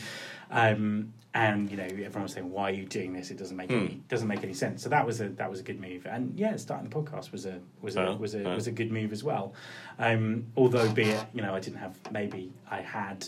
Um, 0.51 1.11
and 1.33 1.71
you 1.71 1.77
know, 1.77 1.83
everyone 1.85 2.23
was 2.23 2.33
saying, 2.33 2.51
"Why 2.51 2.69
are 2.69 2.73
you 2.73 2.85
doing 2.85 3.11
this? 3.13 3.31
It 3.31 3.37
doesn't 3.37 3.57
make 3.57 3.71
any 3.71 4.01
doesn't 4.07 4.27
make 4.27 4.43
any 4.43 4.53
sense." 4.53 4.83
So 4.83 4.89
that 4.89 5.03
was 5.03 5.19
a 5.19 5.29
that 5.29 5.49
was 5.49 5.59
a 5.61 5.63
good 5.63 5.81
move. 5.81 6.05
And 6.05 6.37
yeah, 6.37 6.55
starting 6.57 6.87
the 6.89 6.95
podcast 6.95 7.31
was 7.31 7.47
a 7.47 7.59
was 7.81 7.95
a 7.95 8.15
was 8.17 8.35
a 8.35 8.43
was 8.43 8.67
a 8.67 8.71
good 8.71 8.91
move 8.91 9.11
as 9.11 9.23
well. 9.23 9.53
Um, 9.97 10.45
although, 10.55 10.91
be 10.91 11.09
it 11.09 11.25
you 11.33 11.41
know, 11.41 11.55
I 11.55 11.59
didn't 11.59 11.79
have 11.79 11.97
maybe 12.11 12.51
I 12.69 12.81
had. 12.81 13.27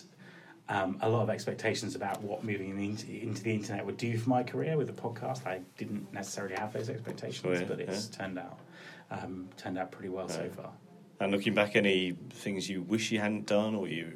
Um, 0.67 0.97
a 1.01 1.07
lot 1.09 1.21
of 1.21 1.29
expectations 1.29 1.93
about 1.93 2.23
what 2.23 2.43
moving 2.43 2.71
in 2.71 2.77
the, 2.77 2.85
int- 2.85 3.07
into 3.07 3.43
the 3.43 3.53
internet 3.53 3.85
would 3.85 3.97
do 3.97 4.17
for 4.17 4.27
my 4.31 4.41
career 4.41 4.77
with 4.77 4.87
the 4.87 4.99
podcast. 4.99 5.45
I 5.45 5.59
didn't 5.77 6.11
necessarily 6.11 6.55
have 6.55 6.73
those 6.73 6.89
expectations, 6.89 7.45
Oh, 7.45 7.51
yeah, 7.53 7.65
but 7.67 7.79
it's 7.81 8.07
turned 8.07 8.39
out 8.39 8.57
um, 9.11 9.49
turned 9.57 9.77
out 9.77 9.91
pretty 9.91 10.09
well 10.09 10.27
so 10.29 10.49
far. 10.49 10.71
And 11.19 11.31
looking 11.31 11.53
back, 11.53 11.75
any 11.75 12.15
things 12.31 12.69
you 12.69 12.81
wish 12.81 13.11
you 13.11 13.19
hadn't 13.19 13.45
done 13.45 13.73
or 13.75 13.87
you 13.87 14.11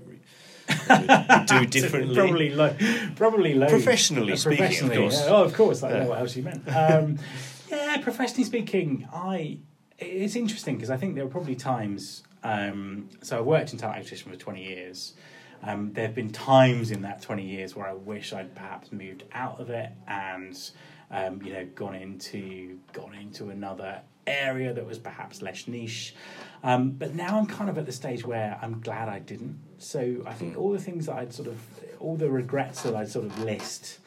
do 1.47 1.65
differently? 1.65 2.15
Probably 2.15 2.49
low. 2.49 2.75
Probably 3.15 3.53
low. 3.53 3.67
Professionally 3.69 4.35
speaking, 4.35 4.89
of 4.89 4.95
course. 4.97 5.19
yeah. 5.19 5.31
Oh, 5.33 5.43
of 5.43 5.53
course. 5.53 5.81
I 5.83 5.89
don't 5.89 5.97
Yeah. 5.97 6.03
know 6.03 6.09
what 6.09 6.19
else 6.19 6.35
you 6.35 6.43
meant. 6.43 6.67
Um, 6.67 7.17
yeah, 7.71 7.97
professionally 8.01 8.43
speaking, 8.43 9.07
I. 9.13 9.59
It's 9.97 10.35
interesting 10.37 10.75
because 10.75 10.89
I 10.89 10.95
think 10.97 11.15
there 11.15 11.25
were 11.25 11.31
probably 11.31 11.55
times. 11.55 12.23
Um, 12.43 13.09
so 13.21 13.37
I 13.37 13.41
worked 13.41 13.73
in 13.73 13.79
talent 13.79 13.97
acquisition 13.97 14.31
for 14.31 14.37
twenty 14.37 14.63
years. 14.65 15.13
Um, 15.61 15.91
there 15.91 16.05
have 16.05 16.15
been 16.15 16.31
times 16.31 16.91
in 16.91 17.01
that 17.01 17.21
twenty 17.21 17.45
years 17.45 17.75
where 17.75 17.85
I 17.87 17.93
wish 17.93 18.31
I'd 18.31 18.55
perhaps 18.55 18.91
moved 18.93 19.25
out 19.33 19.59
of 19.59 19.69
it 19.69 19.89
and, 20.07 20.57
um, 21.11 21.41
you 21.43 21.51
know, 21.51 21.65
gone 21.75 21.95
into 21.95 22.77
gone 22.93 23.13
into 23.13 23.49
another 23.49 23.99
area 24.29 24.73
that 24.73 24.85
was 24.85 24.99
perhaps 24.99 25.41
less 25.41 25.67
niche. 25.67 26.15
Um, 26.63 26.91
but 26.91 27.15
now 27.15 27.37
I'm 27.37 27.45
kind 27.45 27.69
of 27.69 27.77
at 27.77 27.85
the 27.85 27.91
stage 27.91 28.25
where 28.25 28.57
I'm 28.61 28.81
glad 28.81 29.09
I 29.09 29.19
didn't. 29.19 29.59
So 29.77 30.23
I 30.25 30.33
think 30.33 30.57
all 30.57 30.71
the 30.71 30.79
things 30.79 31.05
that 31.05 31.15
I'd 31.15 31.33
sort 31.33 31.47
of, 31.47 31.57
all 31.99 32.15
the 32.15 32.29
regrets 32.29 32.83
that 32.83 32.95
I'd 32.95 33.09
sort 33.09 33.25
of 33.25 33.39
list 33.39 33.99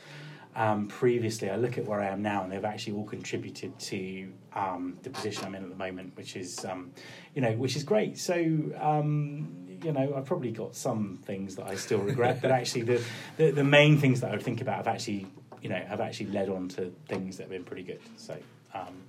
um, 0.54 0.88
previously, 0.88 1.48
I 1.48 1.56
look 1.56 1.78
at 1.78 1.86
where 1.86 2.00
I 2.00 2.08
am 2.08 2.20
now, 2.20 2.42
and 2.42 2.52
they've 2.52 2.64
actually 2.64 2.94
all 2.94 3.06
contributed 3.06 3.78
to 3.78 4.30
um, 4.54 4.98
the 5.02 5.08
position 5.08 5.46
I'm 5.46 5.54
in 5.54 5.62
at 5.64 5.70
the 5.70 5.76
moment, 5.76 6.14
which 6.14 6.36
is, 6.36 6.62
um, 6.66 6.92
you 7.34 7.40
know, 7.40 7.52
which 7.52 7.74
is 7.74 7.84
great. 7.84 8.18
So 8.18 8.34
um, 8.78 9.62
you 9.82 9.92
know, 9.92 10.14
I've 10.16 10.24
probably 10.24 10.52
got 10.52 10.74
some 10.74 11.18
things 11.24 11.56
that 11.56 11.66
I 11.66 11.74
still 11.74 11.98
regret, 11.98 12.40
but 12.42 12.50
actually, 12.50 12.82
the, 12.82 13.04
the, 13.36 13.50
the 13.50 13.64
main 13.64 13.98
things 13.98 14.20
that 14.20 14.30
I 14.30 14.32
would 14.32 14.42
think 14.42 14.60
about 14.60 14.76
have 14.76 14.88
actually, 14.88 15.26
you 15.60 15.68
know, 15.68 15.82
have 15.88 16.00
actually 16.00 16.26
led 16.26 16.48
on 16.48 16.68
to 16.70 16.92
things 17.08 17.36
that 17.36 17.44
have 17.44 17.50
been 17.50 17.64
pretty 17.64 17.82
good. 17.82 18.00
So, 18.16 18.36
um, 18.74 19.02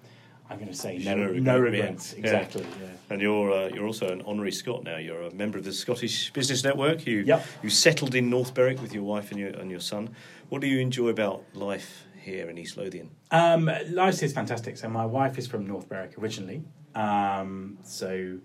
I'm 0.49 0.57
going 0.57 0.69
to 0.69 0.75
say 0.75 0.97
no, 0.97 1.15
no, 1.15 1.25
regret, 1.25 1.43
no 1.43 1.59
regrets. 1.59 2.13
Yeah. 2.13 2.19
Exactly. 2.19 2.61
Yeah. 2.61 2.87
And 3.09 3.21
you're 3.21 3.51
uh, 3.51 3.69
you're 3.69 3.85
also 3.85 4.09
an 4.09 4.21
honorary 4.25 4.51
Scot 4.51 4.83
now. 4.83 4.97
You're 4.97 5.23
a 5.23 5.33
member 5.33 5.57
of 5.57 5.63
the 5.63 5.73
Scottish 5.73 6.31
Business 6.33 6.63
Network. 6.63 7.05
You 7.05 7.19
yep. 7.19 7.45
you 7.61 7.69
settled 7.69 8.13
in 8.15 8.29
North 8.29 8.53
Berwick 8.53 8.81
with 8.81 8.93
your 8.93 9.03
wife 9.03 9.31
and 9.31 9.39
your 9.39 9.49
and 9.49 9.71
your 9.71 9.79
son. 9.79 10.15
What 10.49 10.61
do 10.61 10.67
you 10.67 10.79
enjoy 10.79 11.09
about 11.09 11.43
life 11.53 12.05
here 12.21 12.49
in 12.49 12.57
East 12.57 12.77
Lothian? 12.77 13.09
Um, 13.31 13.69
life 13.89 14.21
is 14.21 14.33
fantastic. 14.33 14.77
So 14.77 14.89
my 14.89 15.05
wife 15.05 15.37
is 15.37 15.47
from 15.47 15.65
North 15.65 15.87
Berwick 15.89 16.17
originally. 16.17 16.63
Um, 16.93 17.79
so 17.83 18.37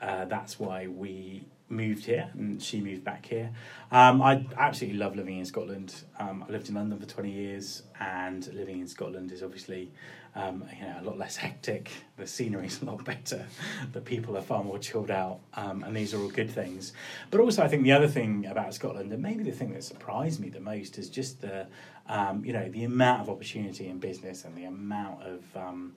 uh, 0.00 0.24
that's 0.26 0.58
why 0.58 0.86
we 0.86 1.46
moved 1.70 2.04
here 2.04 2.28
and 2.34 2.60
she 2.60 2.80
moved 2.80 3.04
back 3.04 3.24
here. 3.24 3.50
Um, 3.92 4.20
I 4.20 4.44
absolutely 4.56 4.98
love 4.98 5.16
living 5.16 5.38
in 5.38 5.44
Scotland. 5.44 5.94
Um, 6.18 6.44
I 6.46 6.52
lived 6.52 6.68
in 6.68 6.74
London 6.74 6.98
for 6.98 7.06
20 7.06 7.30
years, 7.30 7.84
and 8.00 8.52
living 8.52 8.80
in 8.80 8.88
Scotland 8.88 9.30
is 9.32 9.42
obviously 9.42 9.92
um, 10.34 10.64
you 10.78 10.86
know, 10.86 10.96
a 11.00 11.04
lot 11.04 11.18
less 11.18 11.36
hectic. 11.36 11.90
The 12.16 12.26
scenery 12.26 12.66
is 12.66 12.82
a 12.82 12.84
lot 12.84 13.04
better. 13.04 13.46
The 13.92 14.00
people 14.00 14.36
are 14.36 14.42
far 14.42 14.62
more 14.62 14.78
chilled 14.78 15.10
out, 15.10 15.40
um, 15.54 15.82
and 15.82 15.96
these 15.96 16.14
are 16.14 16.18
all 16.18 16.28
good 16.30 16.50
things. 16.50 16.92
But 17.30 17.40
also, 17.40 17.62
I 17.62 17.68
think 17.68 17.82
the 17.82 17.92
other 17.92 18.08
thing 18.08 18.46
about 18.46 18.74
Scotland, 18.74 19.12
and 19.12 19.22
maybe 19.22 19.42
the 19.42 19.52
thing 19.52 19.72
that 19.72 19.84
surprised 19.84 20.40
me 20.40 20.48
the 20.48 20.60
most, 20.60 20.98
is 20.98 21.08
just 21.08 21.40
the 21.40 21.66
um, 22.08 22.44
you 22.44 22.52
know 22.52 22.68
the 22.68 22.84
amount 22.84 23.22
of 23.22 23.30
opportunity 23.30 23.88
in 23.88 23.98
business 23.98 24.44
and 24.44 24.56
the 24.56 24.64
amount 24.64 25.22
of 25.22 25.44
um, 25.56 25.94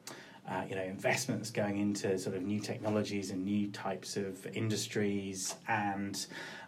uh, 0.50 0.64
you 0.70 0.76
know 0.76 0.84
investments 0.84 1.50
going 1.50 1.78
into 1.78 2.18
sort 2.18 2.36
of 2.36 2.44
new 2.44 2.60
technologies 2.60 3.32
and 3.32 3.46
new 3.46 3.68
types 3.72 4.18
of 4.18 4.46
industries 4.48 5.56
and 5.68 6.26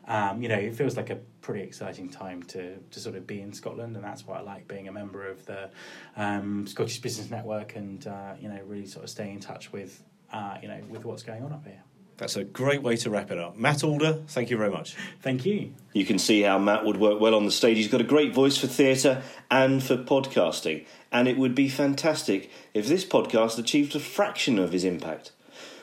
um, 0.07 0.41
you 0.41 0.49
know 0.49 0.55
it 0.55 0.75
feels 0.75 0.97
like 0.97 1.09
a 1.09 1.17
pretty 1.41 1.63
exciting 1.63 2.09
time 2.09 2.43
to, 2.43 2.77
to 2.91 2.99
sort 2.99 3.15
of 3.15 3.25
be 3.25 3.41
in 3.41 3.53
Scotland 3.53 3.95
and 3.95 4.03
that's 4.03 4.25
why 4.25 4.37
I 4.37 4.41
like 4.41 4.67
being 4.67 4.87
a 4.87 4.91
member 4.91 5.27
of 5.27 5.45
the 5.45 5.69
um, 6.15 6.67
Scottish 6.67 6.99
Business 6.99 7.29
Network 7.29 7.75
and 7.75 8.05
uh, 8.07 8.33
you 8.39 8.49
know 8.49 8.59
really 8.65 8.85
sort 8.85 9.03
of 9.03 9.09
staying 9.09 9.35
in 9.35 9.39
touch 9.39 9.71
with 9.71 10.03
uh, 10.31 10.57
you 10.61 10.67
know 10.67 10.79
with 10.89 11.05
what's 11.05 11.23
going 11.23 11.43
on 11.43 11.53
up 11.53 11.65
here. 11.65 11.81
That's 12.17 12.37
a 12.37 12.45
great 12.45 12.81
way 12.81 12.95
to 12.97 13.09
wrap 13.09 13.29
it 13.29 13.37
up. 13.37 13.57
Matt 13.57 13.83
Alder, 13.83 14.21
thank 14.27 14.49
you 14.49 14.55
very 14.55 14.71
much. 14.71 14.95
Thank 15.21 15.45
you. 15.45 15.73
You 15.91 16.05
can 16.05 16.17
see 16.17 16.43
how 16.43 16.57
Matt 16.57 16.85
would 16.85 16.95
work 16.95 17.19
well 17.19 17.35
on 17.35 17.43
the 17.43 17.51
stage. 17.51 17.75
He's 17.75 17.89
got 17.89 17.99
a 17.99 18.05
great 18.05 18.33
voice 18.33 18.57
for 18.57 18.67
theatre 18.67 19.21
and 19.51 19.83
for 19.83 19.97
podcasting, 19.97 20.85
and 21.11 21.27
it 21.27 21.37
would 21.37 21.55
be 21.55 21.67
fantastic 21.67 22.49
if 22.73 22.87
this 22.87 23.03
podcast 23.03 23.59
achieved 23.59 23.95
a 23.95 23.99
fraction 23.99 24.57
of 24.57 24.71
his 24.71 24.85
impact. 24.85 25.33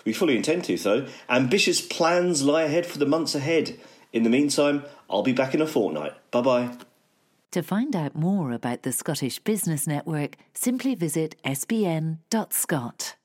We 0.05 0.13
fully 0.13 0.37
intend 0.37 0.65
to, 0.65 0.77
though. 0.79 1.07
Ambitious 1.29 1.81
plans 1.81 2.43
lie 2.43 2.63
ahead 2.63 2.87
for 2.87 2.99
the 2.99 3.07
months 3.07 3.35
ahead. 3.35 3.79
In 4.13 4.23
the 4.23 4.31
meantime, 4.31 4.85
I'll 5.09 5.23
be 5.23 5.33
back 5.33 5.55
in 5.55 5.61
a 5.61 5.67
fortnight. 5.67 6.15
Bye 6.31 6.43
bye. 6.43 6.71
To 7.53 7.63
find 7.63 7.95
out 7.95 8.15
more 8.15 8.53
about 8.53 8.83
the 8.83 8.93
Scottish 8.93 9.39
Business 9.39 9.87
Network, 9.87 10.37
simply 10.55 10.95
visit 10.95 11.37
sbn.scot. 11.45 13.17